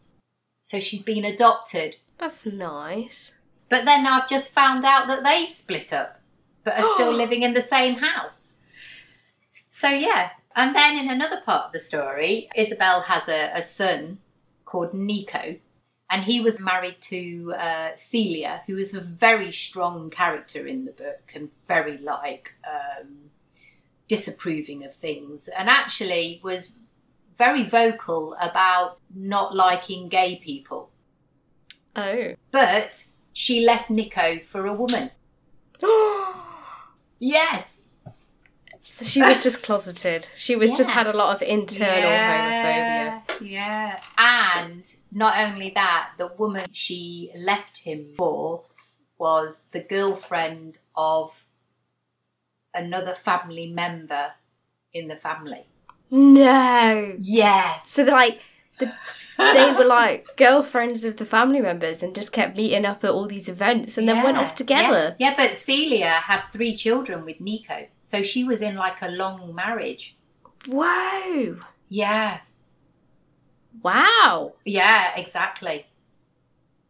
So 0.62 0.80
she's 0.80 1.04
been 1.04 1.26
adopted. 1.26 1.96
That's 2.18 2.46
nice. 2.46 3.34
But 3.70 3.86
then 3.86 4.06
I've 4.06 4.30
just 4.30 4.54
found 4.54 4.86
out 4.86 5.08
that 5.08 5.24
they've 5.24 5.52
split 5.52 5.92
up 5.94 6.22
but 6.68 6.78
are 6.78 6.94
still 6.96 7.14
living 7.24 7.44
in 7.44 7.54
the 7.54 7.62
same 7.62 7.96
house. 7.96 8.52
So 9.72 9.90
yeah. 9.90 10.32
And 10.56 10.76
then 10.76 10.98
in 10.98 11.10
another 11.10 11.42
part 11.42 11.68
of 11.68 11.72
the 11.72 11.80
story 11.80 12.50
Isabel 12.56 13.02
has 13.02 13.30
a, 13.30 13.52
a 13.54 13.62
son 13.62 14.20
called 14.66 14.94
Nico. 14.94 15.56
And 16.10 16.24
he 16.24 16.40
was 16.40 16.60
married 16.60 17.02
to 17.02 17.54
uh, 17.58 17.92
Celia, 17.96 18.64
who 18.66 18.76
was 18.76 18.94
a 18.94 19.02
very 19.02 19.52
strong 19.52 20.10
character 20.10 20.66
in 20.66 20.86
the 20.86 20.92
book 20.92 21.32
and 21.36 21.50
very 21.68 21.98
like 21.98 22.56
um, 22.66 23.30
disapproving 24.08 24.86
of 24.86 24.96
things, 24.96 25.50
and 25.50 25.70
actually 25.70 26.40
was 26.44 26.78
very 27.38 27.68
vocal 27.68 28.36
about 28.40 29.00
not 29.14 29.54
liking 29.54 30.08
gay 30.08 30.38
people. 30.38 30.90
Oh. 31.96 32.36
But 32.52 33.08
she 33.34 33.66
left 33.66 33.90
Nico 33.90 34.40
for 34.50 34.66
a 34.66 34.74
woman. 34.74 35.12
yes. 37.20 37.82
So 38.98 39.06
she 39.06 39.22
was 39.22 39.44
just 39.44 39.62
closeted. 39.62 40.28
She 40.36 40.56
was 40.56 40.72
yeah. 40.72 40.78
just 40.78 40.90
had 40.90 41.06
a 41.06 41.14
lot 41.14 41.36
of 41.36 41.44
internal 41.44 42.10
yeah, 42.10 43.22
homophobia. 43.22 43.48
Yeah. 43.48 44.02
And 44.18 44.92
not 45.12 45.38
only 45.38 45.70
that, 45.76 46.14
the 46.18 46.32
woman 46.36 46.66
she 46.72 47.32
left 47.38 47.78
him 47.78 48.08
for 48.18 48.64
was 49.20 49.70
the 49.72 49.82
girlfriend 49.82 50.80
of 50.96 51.44
another 52.74 53.14
family 53.14 53.68
member 53.68 54.32
in 54.96 55.10
the 55.10 55.16
family. 55.16 55.68
No. 56.10 57.18
Yes. 57.20 57.92
So 57.92 58.04
like 58.04 58.42
the 58.78 58.94
they 59.38 59.72
were 59.72 59.86
like 59.86 60.28
girlfriends 60.36 61.06
of 61.06 61.18
the 61.18 61.26
family 61.26 61.62
members 61.62 62.02
and 62.02 62.16
just 62.16 62.32
kept 62.32 62.58
meeting 62.58 62.86
up 62.86 63.04
at 63.04 63.12
all 63.12 63.28
these 63.28 63.48
events 63.48 63.98
and 63.98 64.08
yeah, 64.08 64.16
then 64.16 64.24
went 64.24 64.38
off 64.38 64.56
together. 64.56 65.16
Yeah. 65.20 65.30
yeah, 65.30 65.36
but 65.38 65.56
Celia 65.56 66.10
had 66.10 66.44
three 66.52 66.76
children 66.76 67.24
with 67.24 67.40
Nico. 67.40 67.88
So 68.02 68.24
she 68.24 68.44
was 68.44 68.62
in 68.62 68.76
like 68.76 69.02
a 69.02 69.10
long 69.10 69.54
marriage. 69.54 70.16
Whoa. 70.68 71.60
Yeah. 71.88 72.40
Wow. 73.84 74.54
Yeah, 74.66 75.16
exactly. 75.16 75.86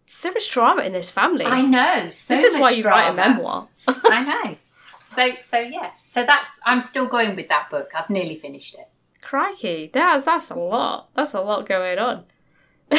So 0.05 0.31
much 0.31 0.49
drama 0.49 0.83
in 0.83 0.93
this 0.93 1.09
family. 1.09 1.45
I 1.45 1.61
know. 1.61 2.11
So 2.11 2.35
this 2.35 2.53
is 2.53 2.59
why 2.59 2.71
you 2.71 2.83
drama. 2.83 2.97
write 2.97 3.09
a 3.09 3.13
memoir. 3.13 3.67
I 3.87 4.23
know. 4.23 4.57
So 5.03 5.31
so 5.41 5.59
yeah. 5.59 5.91
So 6.05 6.25
that's 6.25 6.59
I'm 6.65 6.81
still 6.81 7.07
going 7.07 7.35
with 7.35 7.49
that 7.49 7.69
book. 7.69 7.91
I've 7.93 8.09
nearly 8.09 8.37
finished 8.37 8.73
it. 8.75 8.87
Crikey, 9.27 9.89
that's 9.93 10.23
that's 10.23 10.51
a 10.51 10.55
lot. 10.55 11.09
That's 11.13 11.33
a 11.33 11.41
lot 11.41 11.67
going 11.67 11.99
on. 11.99 12.23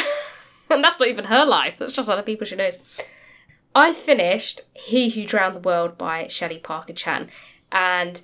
and 0.69 0.83
that's 0.83 0.99
not 0.99 1.09
even 1.09 1.25
her 1.25 1.43
life, 1.43 1.79
that's 1.79 1.95
just 1.95 2.07
other 2.07 2.21
people 2.21 2.45
she 2.45 2.55
knows. 2.55 2.81
I 3.73 3.93
finished 3.93 4.61
He 4.75 5.09
Who 5.09 5.25
Drowned 5.25 5.55
the 5.55 5.59
World 5.59 5.97
by 5.97 6.27
Shelley 6.27 6.59
Parker 6.59 6.93
Chan. 6.93 7.31
And 7.71 8.21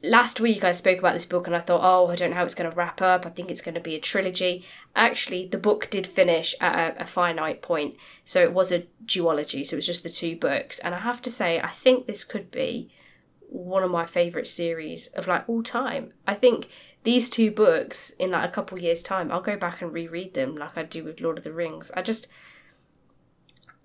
last 0.00 0.38
week 0.38 0.62
I 0.62 0.70
spoke 0.70 1.00
about 1.00 1.14
this 1.14 1.26
book 1.26 1.48
and 1.48 1.56
I 1.56 1.58
thought, 1.58 1.80
oh, 1.82 2.06
I 2.06 2.14
don't 2.14 2.30
know 2.30 2.36
how 2.36 2.44
it's 2.44 2.54
going 2.54 2.70
to 2.70 2.76
wrap 2.76 3.02
up. 3.02 3.26
I 3.26 3.30
think 3.30 3.50
it's 3.50 3.60
going 3.60 3.74
to 3.74 3.80
be 3.80 3.96
a 3.96 4.00
trilogy. 4.00 4.64
Actually, 4.94 5.48
the 5.48 5.58
book 5.58 5.90
did 5.90 6.06
finish 6.06 6.54
at 6.60 6.96
a, 6.96 7.02
a 7.02 7.04
finite 7.04 7.62
point. 7.62 7.96
So 8.24 8.44
it 8.44 8.52
was 8.52 8.70
a 8.70 8.86
duology. 9.04 9.66
So 9.66 9.74
it 9.74 9.78
was 9.78 9.86
just 9.88 10.04
the 10.04 10.08
two 10.08 10.36
books. 10.36 10.78
And 10.78 10.94
I 10.94 10.98
have 10.98 11.20
to 11.22 11.30
say, 11.30 11.60
I 11.60 11.70
think 11.70 12.06
this 12.06 12.22
could 12.22 12.52
be 12.52 12.90
one 13.48 13.82
of 13.82 13.90
my 13.90 14.06
favourite 14.06 14.46
series 14.46 15.08
of 15.08 15.26
like 15.26 15.48
all 15.48 15.64
time. 15.64 16.12
I 16.28 16.34
think 16.34 16.68
these 17.04 17.30
two 17.30 17.50
books 17.50 18.10
in 18.18 18.30
like 18.30 18.48
a 18.48 18.52
couple 18.52 18.78
years 18.78 19.02
time 19.02 19.30
i'll 19.30 19.40
go 19.40 19.56
back 19.56 19.80
and 19.80 19.92
reread 19.92 20.34
them 20.34 20.56
like 20.56 20.76
i 20.76 20.82
do 20.82 21.04
with 21.04 21.20
lord 21.20 21.38
of 21.38 21.44
the 21.44 21.52
rings. 21.52 21.92
I 21.96 22.02
just 22.02 22.28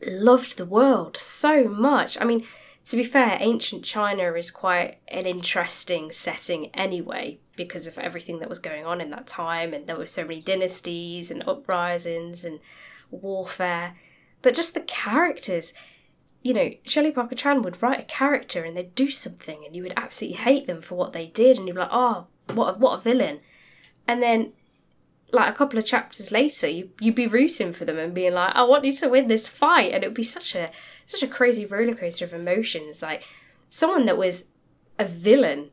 loved 0.06 0.58
the 0.58 0.66
world 0.66 1.18
so 1.18 1.68
much. 1.68 2.20
I 2.20 2.26
mean 2.26 2.46
to 2.86 2.96
be 2.96 3.04
fair 3.04 3.38
ancient 3.40 3.84
china 3.84 4.34
is 4.34 4.50
quite 4.50 4.98
an 5.10 5.26
interesting 5.26 6.12
setting 6.12 6.68
anyway 6.74 7.40
because 7.56 7.86
of 7.86 8.00
everything 8.00 8.40
that 8.40 8.50
was 8.50 8.60
going 8.60 8.86
on 8.86 9.02
in 9.02 9.10
that 9.12 9.28
time 9.28 9.74
and 9.74 9.86
there 9.86 9.98
were 9.98 10.08
so 10.08 10.24
many 10.24 10.42
dynasties 10.42 11.30
and 11.30 11.44
uprisings 11.48 12.46
and 12.46 12.60
warfare. 13.12 13.96
But 14.42 14.56
just 14.56 14.74
the 14.74 14.82
characters 14.82 15.74
you 16.42 16.54
know, 16.54 16.72
Shelley 16.86 17.12
Parker 17.12 17.36
Chan 17.36 17.62
would 17.64 17.82
write 17.84 18.00
a 18.00 18.04
character 18.04 18.64
and 18.64 18.76
they'd 18.76 18.96
do 18.96 19.12
something 19.12 19.66
and 19.66 19.76
you 19.76 19.84
would 19.84 19.94
absolutely 19.98 20.38
hate 20.38 20.68
them 20.68 20.82
for 20.82 20.96
what 20.96 21.12
they 21.12 21.28
did 21.28 21.58
and 21.58 21.68
you'd 21.68 21.74
be 21.74 21.82
like, 21.82 21.90
oh, 21.92 22.28
what 22.54 22.76
a, 22.76 22.78
what 22.78 23.00
a 23.00 23.02
villain. 23.02 23.40
And 24.08 24.22
then, 24.22 24.54
like 25.32 25.50
a 25.50 25.56
couple 25.56 25.78
of 25.78 25.86
chapters 25.86 26.32
later, 26.32 26.68
you 26.68 26.90
you'd 27.00 27.16
be 27.16 27.28
rooting 27.28 27.74
for 27.74 27.86
them 27.86 28.00
and 28.00 28.14
being 28.14 28.34
like, 28.34 28.56
I 28.56 28.64
want 28.64 28.86
you 28.86 28.94
to 28.94 29.10
win 29.10 29.28
this 29.28 29.48
fight, 29.48 29.94
and 29.94 30.04
it 30.04 30.08
would 30.08 30.16
be 30.16 30.24
such 30.24 30.56
a 30.56 30.70
such 31.06 31.24
a 31.24 31.28
crazy 31.28 31.66
roller 31.66 31.96
coaster 31.96 32.26
of 32.26 32.34
emotions. 32.34 33.02
Like 33.02 33.28
someone 33.68 34.06
that 34.06 34.18
was 34.18 34.48
a 34.98 35.06
villain 35.06 35.70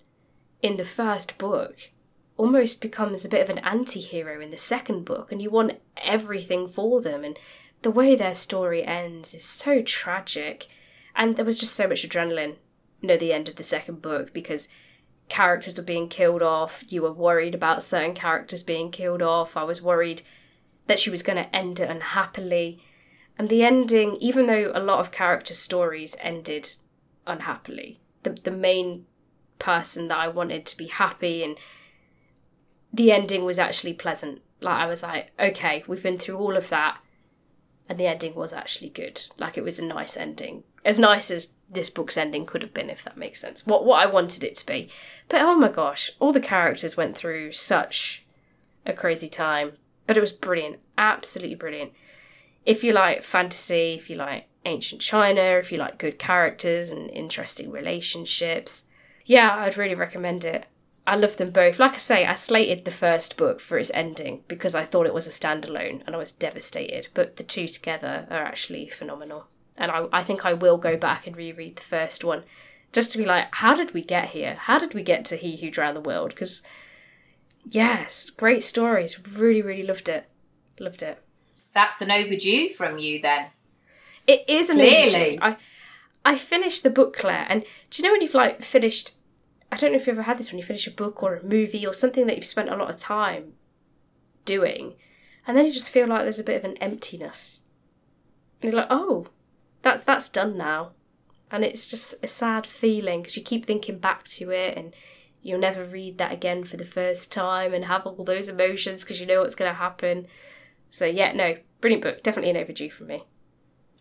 in 0.63 0.77
the 0.77 0.85
first 0.85 1.39
book 1.39 1.91
almost 2.37 2.81
becomes 2.81 3.25
a 3.25 3.29
bit 3.29 3.43
of 3.43 3.51
an 3.51 3.65
anti-hero 3.65 4.41
in 4.41 4.51
the 4.51 4.57
second 4.57 5.05
book 5.05 5.33
and 5.33 5.41
you 5.41 5.51
want 5.51 5.81
everything 5.97 6.69
for 6.69 7.01
them 7.01 7.25
and 7.25 7.39
the 7.83 7.91
way 7.91 8.15
their 8.15 8.35
story 8.35 8.85
ends 8.85 9.35
is 9.35 9.45
so 9.45 9.81
tragic 9.83 10.67
and 11.15 11.37
there 11.37 11.45
was 11.45 11.59
just 11.59 11.75
so 11.75 11.89
much 11.89 12.07
adrenaline 12.07 12.57
near 13.01 13.17
the 13.17 13.33
end 13.33 13.49
of 13.49 13.57
the 13.57 13.63
second 13.63 14.03
book 14.03 14.33
because 14.33 14.69
characters 15.29 15.77
were 15.77 15.83
being 15.83 16.09
killed 16.09 16.43
off. 16.43 16.85
You 16.89 17.03
were 17.03 17.13
worried 17.13 17.55
about 17.55 17.83
certain 17.83 18.15
characters 18.15 18.63
being 18.63 18.91
killed 18.91 19.23
off. 19.23 19.57
I 19.57 19.65
was 19.65 19.83
worried 19.83 20.23
that 20.87 20.99
she 20.99 21.11
was 21.11 21.23
going 21.23 21.37
to 21.37 21.55
end 21.55 21.81
it 21.81 21.91
unhappily. 21.91 22.83
And 23.39 23.49
the 23.49 23.65
ending, 23.65 24.17
even 24.17 24.47
though 24.47 24.71
a 24.75 24.81
lot 24.81 25.01
of 25.01 25.11
character 25.11 25.53
stories 25.53 26.17
ended 26.21 26.77
unhappily, 27.27 28.01
the, 28.23 28.31
the 28.31 28.51
main 28.51 29.07
person 29.59 30.09
that 30.09 30.19
I 30.19 30.29
wanted 30.29 30.65
to 30.67 30.77
be 30.77 30.87
happy 30.87 31.43
and 31.43 31.57
the 32.93 33.13
ending 33.13 33.45
was 33.45 33.59
actually 33.59 33.93
pleasant. 33.93 34.43
Like, 34.61 34.79
I 34.79 34.87
was 34.87 35.03
like, 35.03 35.33
okay, 35.39 35.85
we've 35.87 36.03
been 36.03 36.19
through 36.19 36.39
all 36.39 36.57
of 36.57 36.71
that. 36.71 36.99
And 37.89 37.99
the 37.99 38.07
ending 38.07 38.35
was 38.35 38.53
actually 38.53 38.89
good. 38.89 39.23
Like, 39.39 39.59
it 39.59 39.65
was 39.65 39.79
a 39.79 39.85
nice 39.85 40.17
ending. 40.17 40.65
As 40.85 40.99
nice 40.99 41.31
as 41.31 41.51
this 41.69 41.91
book's 41.91 42.17
ending 42.17 42.47
could 42.47 42.63
have 42.63 42.73
been, 42.73 42.91
if 42.91 43.03
that 43.05 43.17
makes 43.17 43.41
sense. 43.41 43.67
What 43.67 43.85
what 43.85 44.01
I 44.01 44.07
wanted 44.11 44.45
it 44.45 44.55
to 44.57 44.67
be. 44.67 44.89
But 45.29 45.43
oh 45.43 45.57
my 45.57 45.69
gosh, 45.69 46.11
all 46.21 46.33
the 46.33 46.41
characters 46.41 46.97
went 46.97 47.17
through 47.17 47.53
such 47.53 48.25
a 48.85 48.93
crazy 48.93 49.29
time. 49.29 49.73
But 50.07 50.17
it 50.17 50.21
was 50.21 50.33
brilliant, 50.33 50.79
absolutely 50.97 51.57
brilliant. 51.57 51.93
if 52.65 52.83
you 52.83 52.93
like 52.93 53.23
fantasy, 53.23 53.95
if 53.95 54.11
you 54.11 54.17
like 54.17 54.49
ancient 54.65 55.01
China, 55.01 55.41
if 55.41 55.71
you 55.71 55.79
like 55.79 55.99
good 55.99 56.19
characters 56.19 56.89
and 56.91 57.09
interesting 57.11 57.71
relationships, 57.71 58.89
yeah, 59.25 59.55
I'd 59.57 59.77
really 59.77 59.95
recommend 59.95 60.45
it. 60.45 60.67
I 61.07 61.15
love 61.15 61.37
them 61.37 61.51
both. 61.51 61.79
Like 61.79 61.95
I 61.95 61.99
say, 61.99 62.27
I 62.27 62.35
slated 62.35 62.85
the 62.85 62.91
first 62.91 63.37
book 63.37 63.61
for 63.61 63.79
its 63.79 63.93
ending 63.95 64.43
because 64.49 64.75
I 64.75 64.85
thought 64.85 65.07
it 65.07 65.15
was 65.15 65.29
a 65.29 65.31
standalone 65.31 66.03
and 66.05 66.17
I 66.17 66.19
was 66.19 66.33
devastated. 66.33 67.09
But 67.15 67.37
the 67.37 67.45
two 67.45 67.69
together 67.69 68.27
are 68.29 68.43
actually 68.43 68.89
phenomenal. 68.89 69.47
And 69.79 69.91
I, 69.91 70.07
I 70.13 70.23
think 70.23 70.45
I 70.45 70.55
will 70.55 70.79
go 70.79 70.97
back 70.97 71.27
and 71.27 71.37
reread 71.37 71.77
the 71.77 71.83
first 71.83 72.25
one 72.25 72.45
just 72.93 73.13
to 73.13 73.19
be 73.19 73.25
like, 73.25 73.49
how 73.53 73.75
did 73.75 73.93
we 73.93 74.03
get 74.03 74.31
here? 74.31 74.55
How 74.55 74.79
did 74.79 74.95
we 74.95 75.03
get 75.03 75.25
to 75.27 75.37
He 75.37 75.57
Who 75.57 75.71
Drowned 75.71 75.97
the 75.97 76.01
World? 76.01 76.31
Because, 76.31 76.63
yes, 77.69 78.31
great 78.31 78.65
stories. 78.65 79.21
Really, 79.37 79.61
really 79.61 79.83
loved 79.83 80.09
it. 80.09 80.29
Loved 80.79 81.03
it. 81.03 81.23
That's 81.73 82.01
an 82.01 82.11
overdue 82.11 82.71
from 82.73 82.99
you 82.99 83.21
then. 83.21 83.49
It 84.27 84.49
is 84.49 84.71
an 84.71 84.77
Clearly. 84.77 85.39
overdue. 85.39 85.39
I, 85.43 85.57
I 86.25 86.37
finished 86.37 86.83
the 86.83 86.91
book, 86.91 87.17
Claire, 87.17 87.47
and 87.49 87.65
do 87.91 88.03
you 88.03 88.09
know 88.09 88.13
when 88.13 88.23
you've 88.23 88.35
like 88.35 88.63
finished? 88.63 89.13
I 89.71 89.77
don't 89.77 89.93
know 89.93 89.97
if 89.97 90.07
you've 90.07 90.17
ever 90.17 90.23
had 90.23 90.39
this 90.39 90.51
when 90.51 90.59
you 90.59 90.65
finish 90.65 90.87
a 90.87 90.91
book 90.91 91.23
or 91.23 91.37
a 91.37 91.45
movie 91.45 91.87
or 91.87 91.93
something 91.93 92.27
that 92.27 92.37
you've 92.37 92.45
spent 92.45 92.69
a 92.69 92.77
lot 92.77 92.91
of 92.91 92.97
time 92.97 93.53
doing, 94.45 94.95
and 95.47 95.57
then 95.57 95.67
you 95.67 95.73
just 95.73 95.91
feel 95.91 96.07
like 96.09 96.23
there's 96.23 96.41
a 96.41 96.45
bit 96.45 96.57
of 96.57 96.69
an 96.69 96.77
emptiness. 96.79 97.63
And 98.63 98.73
you're 98.73 98.81
like, 98.81 98.91
oh, 98.91 99.27
that's 99.87 100.05
that's 100.05 100.29
done 100.29 100.57
now, 100.57 100.93
and 101.51 101.65
it's 101.65 101.89
just 101.89 102.15
a 102.23 102.27
sad 102.27 102.67
feeling 102.67 103.23
because 103.23 103.37
you 103.37 103.43
keep 103.43 103.65
thinking 103.65 103.99
back 103.99 104.25
to 104.25 104.51
it, 104.51 104.77
and 104.77 104.95
you'll 105.43 105.61
never 105.61 105.85
read 105.85 106.19
that 106.19 106.33
again 106.33 106.65
for 106.65 106.77
the 106.77 106.85
first 106.85 107.33
time 107.33 107.73
and 107.73 107.85
have 107.85 108.05
all 108.05 108.25
those 108.25 108.49
emotions 108.49 109.03
because 109.05 109.21
you 109.21 109.27
know 109.27 109.41
what's 109.41 109.55
going 109.55 109.71
to 109.71 109.79
happen. 109.79 110.27
So 110.91 111.07
yeah, 111.07 111.33
no, 111.33 111.57
brilliant 111.81 112.03
book, 112.03 112.23
definitely 112.23 112.51
an 112.51 112.57
overdue 112.57 112.91
from 112.91 113.07
me. 113.07 113.25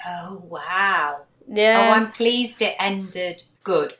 Oh, 0.06 0.42
wow. 0.46 1.22
Yeah. 1.48 1.88
Oh, 1.88 1.92
I'm 1.92 2.12
pleased 2.12 2.62
it 2.62 2.76
ended 2.80 3.44
good. 3.64 3.96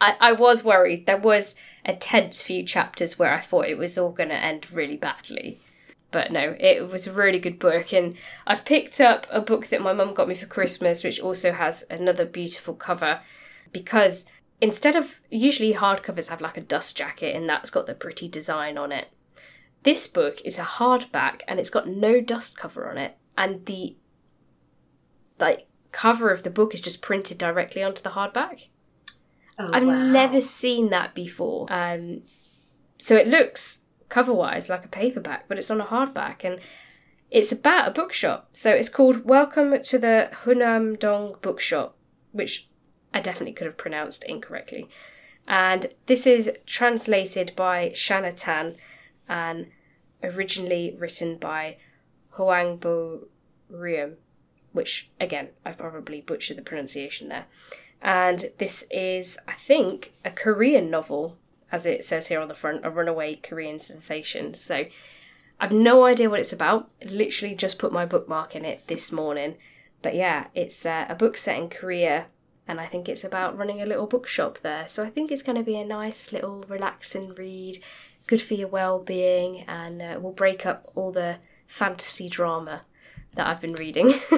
I, 0.00 0.16
I 0.20 0.32
was 0.32 0.64
worried. 0.64 1.06
There 1.06 1.18
was 1.18 1.56
a 1.84 1.94
tense 1.94 2.42
few 2.42 2.64
chapters 2.64 3.18
where 3.18 3.32
I 3.32 3.40
thought 3.40 3.66
it 3.66 3.78
was 3.78 3.98
all 3.98 4.10
going 4.10 4.28
to 4.28 4.34
end 4.34 4.70
really 4.72 4.96
badly. 4.96 5.60
But 6.10 6.32
no, 6.32 6.56
it 6.58 6.90
was 6.90 7.06
a 7.06 7.12
really 7.12 7.38
good 7.38 7.58
book. 7.58 7.92
And 7.92 8.16
I've 8.46 8.64
picked 8.64 9.00
up 9.00 9.26
a 9.30 9.40
book 9.40 9.66
that 9.66 9.82
my 9.82 9.92
mum 9.92 10.14
got 10.14 10.28
me 10.28 10.34
for 10.34 10.46
Christmas, 10.46 11.04
which 11.04 11.20
also 11.20 11.52
has 11.52 11.84
another 11.90 12.24
beautiful 12.24 12.74
cover. 12.74 13.20
Because 13.72 14.24
instead 14.60 14.96
of 14.96 15.20
usually 15.30 15.74
hardcovers 15.74 16.30
have 16.30 16.40
like 16.40 16.56
a 16.56 16.62
dust 16.62 16.96
jacket 16.96 17.36
and 17.36 17.48
that's 17.48 17.70
got 17.70 17.86
the 17.86 17.94
pretty 17.94 18.28
design 18.28 18.78
on 18.78 18.90
it. 18.90 19.08
This 19.82 20.06
book 20.06 20.40
is 20.44 20.58
a 20.58 20.62
hardback 20.62 21.42
and 21.46 21.60
it's 21.60 21.70
got 21.70 21.88
no 21.88 22.20
dust 22.20 22.56
cover 22.56 22.90
on 22.90 22.98
it. 22.98 23.16
And 23.36 23.64
the 23.66 23.96
like 25.38 25.68
cover 25.92 26.30
of 26.30 26.42
the 26.42 26.50
book 26.50 26.74
is 26.74 26.80
just 26.80 27.02
printed 27.02 27.38
directly 27.38 27.82
onto 27.82 28.02
the 28.02 28.10
hardback. 28.10 28.68
Oh, 29.58 29.70
I've 29.72 29.86
wow. 29.86 30.06
never 30.06 30.40
seen 30.40 30.90
that 30.90 31.14
before. 31.14 31.66
Um, 31.70 32.22
so 32.98 33.16
it 33.16 33.28
looks 33.28 33.84
cover 34.08 34.32
wise 34.32 34.68
like 34.68 34.84
a 34.84 34.88
paperback, 34.88 35.48
but 35.48 35.58
it's 35.58 35.70
on 35.70 35.80
a 35.80 35.86
hardback 35.86 36.44
and 36.44 36.60
it's 37.30 37.52
about 37.52 37.88
a 37.88 37.92
bookshop. 37.92 38.48
So 38.52 38.70
it's 38.70 38.88
called 38.88 39.24
Welcome 39.24 39.82
to 39.82 39.98
the 39.98 40.30
Hyunam-Dong 40.44 41.36
Bookshop, 41.42 41.96
which 42.32 42.68
I 43.12 43.20
definitely 43.20 43.52
could 43.52 43.66
have 43.66 43.76
pronounced 43.76 44.24
incorrectly. 44.24 44.88
And 45.46 45.92
this 46.06 46.26
is 46.26 46.50
translated 46.66 47.52
by 47.54 47.92
Shanna 47.94 48.32
Tan 48.32 48.76
and 49.28 49.66
originally 50.22 50.96
written 50.98 51.36
by 51.36 51.76
Huang 52.30 52.76
Bo 52.76 53.28
Riem, 53.70 54.16
which 54.72 55.10
again, 55.20 55.48
I've 55.64 55.78
probably 55.78 56.20
butchered 56.20 56.56
the 56.56 56.62
pronunciation 56.62 57.28
there. 57.28 57.46
And 58.00 58.46
this 58.58 58.86
is, 58.90 59.38
I 59.46 59.52
think, 59.52 60.12
a 60.24 60.30
Korean 60.30 60.88
novel, 60.90 61.36
as 61.70 61.86
it 61.86 62.04
says 62.04 62.28
here 62.28 62.40
on 62.40 62.48
the 62.48 62.54
front, 62.54 62.84
a 62.84 62.90
runaway 62.90 63.36
Korean 63.36 63.78
sensation. 63.78 64.54
So 64.54 64.86
I've 65.60 65.72
no 65.72 66.04
idea 66.04 66.30
what 66.30 66.40
it's 66.40 66.52
about. 66.52 66.90
Literally 67.04 67.54
just 67.54 67.78
put 67.78 67.92
my 67.92 68.06
bookmark 68.06 68.54
in 68.54 68.64
it 68.64 68.86
this 68.86 69.12
morning. 69.12 69.56
But 70.02 70.14
yeah, 70.14 70.46
it's 70.54 70.86
uh, 70.86 71.06
a 71.08 71.14
book 71.14 71.36
set 71.36 71.58
in 71.58 71.68
Korea, 71.68 72.26
and 72.68 72.80
I 72.80 72.86
think 72.86 73.08
it's 73.08 73.24
about 73.24 73.58
running 73.58 73.82
a 73.82 73.86
little 73.86 74.06
bookshop 74.06 74.58
there. 74.62 74.86
So 74.86 75.04
I 75.04 75.10
think 75.10 75.30
it's 75.30 75.42
going 75.42 75.58
to 75.58 75.64
be 75.64 75.76
a 75.76 75.84
nice 75.84 76.32
little 76.32 76.64
relaxing 76.68 77.34
read, 77.34 77.82
good 78.26 78.40
for 78.40 78.54
your 78.54 78.68
well-being, 78.68 79.64
and 79.66 80.00
uh, 80.00 80.20
will 80.20 80.32
break 80.32 80.64
up 80.64 80.90
all 80.94 81.10
the 81.10 81.38
fantasy 81.66 82.28
drama 82.28 82.82
that 83.34 83.48
I've 83.48 83.60
been 83.60 83.74
reading. 83.74 84.14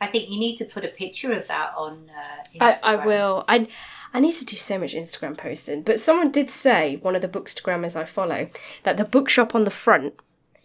I 0.00 0.06
think 0.06 0.30
you 0.30 0.38
need 0.38 0.56
to 0.56 0.64
put 0.64 0.84
a 0.84 0.88
picture 0.88 1.32
of 1.32 1.46
that 1.48 1.74
on 1.76 2.10
uh, 2.10 2.42
I, 2.60 2.78
I 2.82 3.06
will. 3.06 3.44
I 3.48 3.68
I 4.14 4.20
need 4.20 4.32
to 4.34 4.44
do 4.44 4.56
so 4.56 4.78
much 4.78 4.94
Instagram 4.94 5.36
posting. 5.38 5.82
But 5.82 5.98
someone 5.98 6.30
did 6.30 6.50
say, 6.50 6.96
one 6.96 7.14
of 7.16 7.22
the 7.22 7.28
bookstagrammers 7.28 7.96
I 7.96 8.04
follow, 8.04 8.50
that 8.82 8.96
the 8.98 9.04
bookshop 9.04 9.54
on 9.54 9.64
the 9.64 9.70
front 9.70 10.14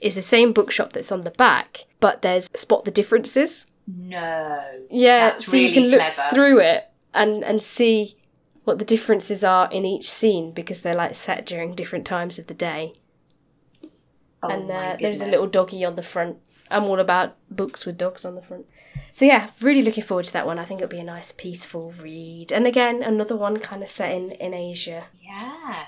is 0.02 0.16
the 0.16 0.22
same 0.22 0.54
bookshop 0.54 0.94
that's 0.94 1.12
on 1.12 1.24
the 1.24 1.32
back, 1.32 1.86
but 2.00 2.22
there's 2.22 2.50
spot 2.54 2.86
the 2.86 2.92
differences. 2.92 3.66
No. 3.88 4.62
Yeah, 4.90 5.30
That's 5.30 5.46
so 5.46 5.54
really 5.54 5.68
you 5.68 5.74
can 5.74 5.84
look 5.90 6.02
clever. 6.02 6.36
through 6.36 6.60
it 6.60 6.90
and 7.14 7.44
and 7.44 7.64
see 7.64 8.18
what 8.66 8.80
the 8.80 8.86
differences 8.86 9.46
are 9.46 9.72
in 9.72 9.86
each 9.86 10.10
scene 10.12 10.52
because 10.52 10.82
they're 10.82 10.94
like 10.94 11.16
set 11.16 11.46
during 11.46 11.74
different 11.74 12.06
times 12.06 12.38
of 12.38 12.48
the 12.48 12.54
day. 12.54 12.94
Oh 14.44 14.50
and 14.50 14.70
uh, 14.70 14.98
there's 15.00 15.22
a 15.22 15.26
little 15.28 15.50
doggy 15.50 15.86
on 15.86 15.96
the 15.96 16.04
front. 16.04 16.38
I'm 16.70 16.84
all 16.86 17.00
about 17.00 17.36
books 17.50 17.86
with 17.86 17.98
dogs 17.98 18.26
on 18.26 18.36
the 18.36 18.42
front. 18.42 18.66
So 19.12 19.26
yeah, 19.26 19.50
really 19.62 19.82
looking 19.82 20.04
forward 20.04 20.26
to 20.26 20.34
that 20.34 20.46
one. 20.46 20.60
I 20.60 20.66
think 20.66 20.82
it'll 20.82 20.90
be 20.92 21.00
a 21.00 21.04
nice 21.04 21.32
peaceful 21.32 21.92
read. 22.00 22.52
And 22.52 22.68
again, 22.68 23.02
another 23.04 23.36
one 23.36 23.58
kind 23.60 23.82
of 23.84 23.90
set 23.90 24.14
in 24.14 24.32
in 24.32 24.54
Asia. 24.54 25.06
Yeah. 25.22 25.86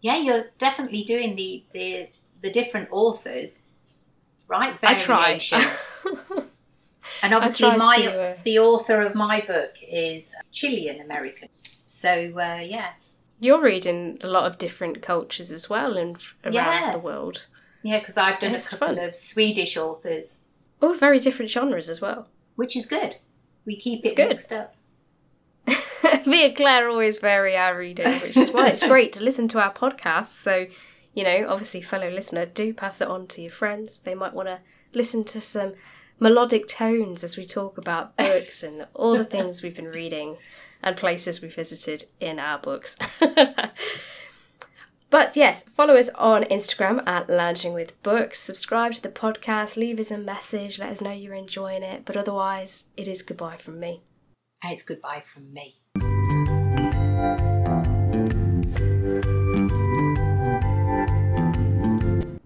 Yeah, 0.00 0.16
you're 0.18 0.44
definitely 0.58 1.04
doing 1.04 1.36
the 1.36 1.64
the, 1.72 2.08
the 2.42 2.50
different 2.50 2.88
authors, 2.90 3.64
right? 4.48 4.76
I 4.82 4.94
try. 4.94 5.38
And 7.22 7.34
obviously, 7.34 7.68
try 7.68 7.76
my 7.76 7.96
to, 7.98 8.22
uh, 8.22 8.36
the 8.42 8.58
author 8.58 9.02
of 9.02 9.14
my 9.14 9.40
book 9.46 9.74
is 9.82 10.34
Chilean 10.50 11.00
American. 11.00 11.48
So 11.86 12.10
uh, 12.38 12.60
yeah, 12.64 12.92
You're 13.38 13.60
reading 13.60 14.18
a 14.22 14.26
lot 14.26 14.44
of 14.46 14.58
different 14.58 15.02
cultures 15.02 15.52
as 15.52 15.68
well 15.70 15.96
and 15.96 16.16
around 16.44 16.54
Yes. 16.54 16.94
the 16.94 17.00
world. 17.00 17.46
Yeah, 17.82 17.98
because 17.98 18.16
I've 18.16 18.38
done 18.40 18.54
It's 18.54 18.72
a 18.72 18.76
couple 18.76 18.96
fun. 18.96 19.04
of 19.04 19.16
Swedish 19.16 19.76
authors, 19.76 20.40
All 20.80 20.94
very 20.94 21.18
different 21.18 21.50
genres 21.50 21.88
as 21.88 22.00
well. 22.00 22.28
which 22.56 22.76
is 22.76 22.86
good. 22.86 23.16
We 23.64 23.76
keep 23.76 24.02
It's 24.04 24.12
it 24.12 24.16
good. 24.16 24.28
mixed 24.28 24.52
up. 24.52 24.74
Me 26.26 26.46
and 26.46 26.56
Claire 26.56 26.88
always 26.88 27.18
vary 27.18 27.56
our 27.56 27.76
reading, 27.78 28.12
which 28.20 28.36
is 28.36 28.50
why 28.50 28.68
it's 28.68 28.82
great 28.86 29.12
to 29.14 29.22
listen 29.22 29.46
to 29.48 29.60
our 29.62 29.72
podcast. 29.72 30.26
So, 30.26 30.66
you 31.14 31.22
know, 31.24 31.46
obviously, 31.48 31.80
fellow 31.82 32.10
listener, 32.10 32.46
do 32.46 32.74
pass 32.74 33.00
it 33.00 33.08
on 33.08 33.26
to 33.28 33.40
your 33.42 33.52
friends. 33.52 33.98
They 34.00 34.14
might 34.14 34.34
want 34.34 34.48
to 34.48 34.58
listen 34.92 35.22
to 35.24 35.40
some 35.40 35.74
melodic 36.18 36.66
tones 36.68 37.22
as 37.24 37.36
we 37.36 37.46
talk 37.46 37.78
about 37.78 38.16
books 38.28 38.62
and 38.62 38.86
all 38.94 39.16
the 39.16 39.24
things 39.24 39.62
we've 39.62 39.76
been 39.76 39.86
reading 39.86 40.36
and 40.82 40.96
places 40.96 41.40
we 41.40 41.48
visited 41.48 42.04
in 42.20 42.38
our 42.40 42.58
books. 42.58 42.96
But 45.12 45.36
yes, 45.36 45.62
follow 45.64 45.94
us 45.96 46.08
on 46.14 46.44
Instagram 46.44 47.06
at 47.06 47.28
Lounging 47.28 47.74
with 47.74 48.02
Books. 48.02 48.40
Subscribe 48.40 48.94
to 48.94 49.02
the 49.02 49.10
podcast, 49.10 49.76
leave 49.76 50.00
us 50.00 50.10
a 50.10 50.16
message, 50.16 50.78
let 50.78 50.88
us 50.88 51.02
know 51.02 51.12
you're 51.12 51.34
enjoying 51.34 51.82
it. 51.82 52.06
But 52.06 52.16
otherwise, 52.16 52.86
it 52.96 53.06
is 53.06 53.20
goodbye 53.20 53.58
from 53.58 53.78
me. 53.78 54.00
It's 54.64 54.84
goodbye 54.84 55.22
from 55.26 55.52
me. 55.52 55.82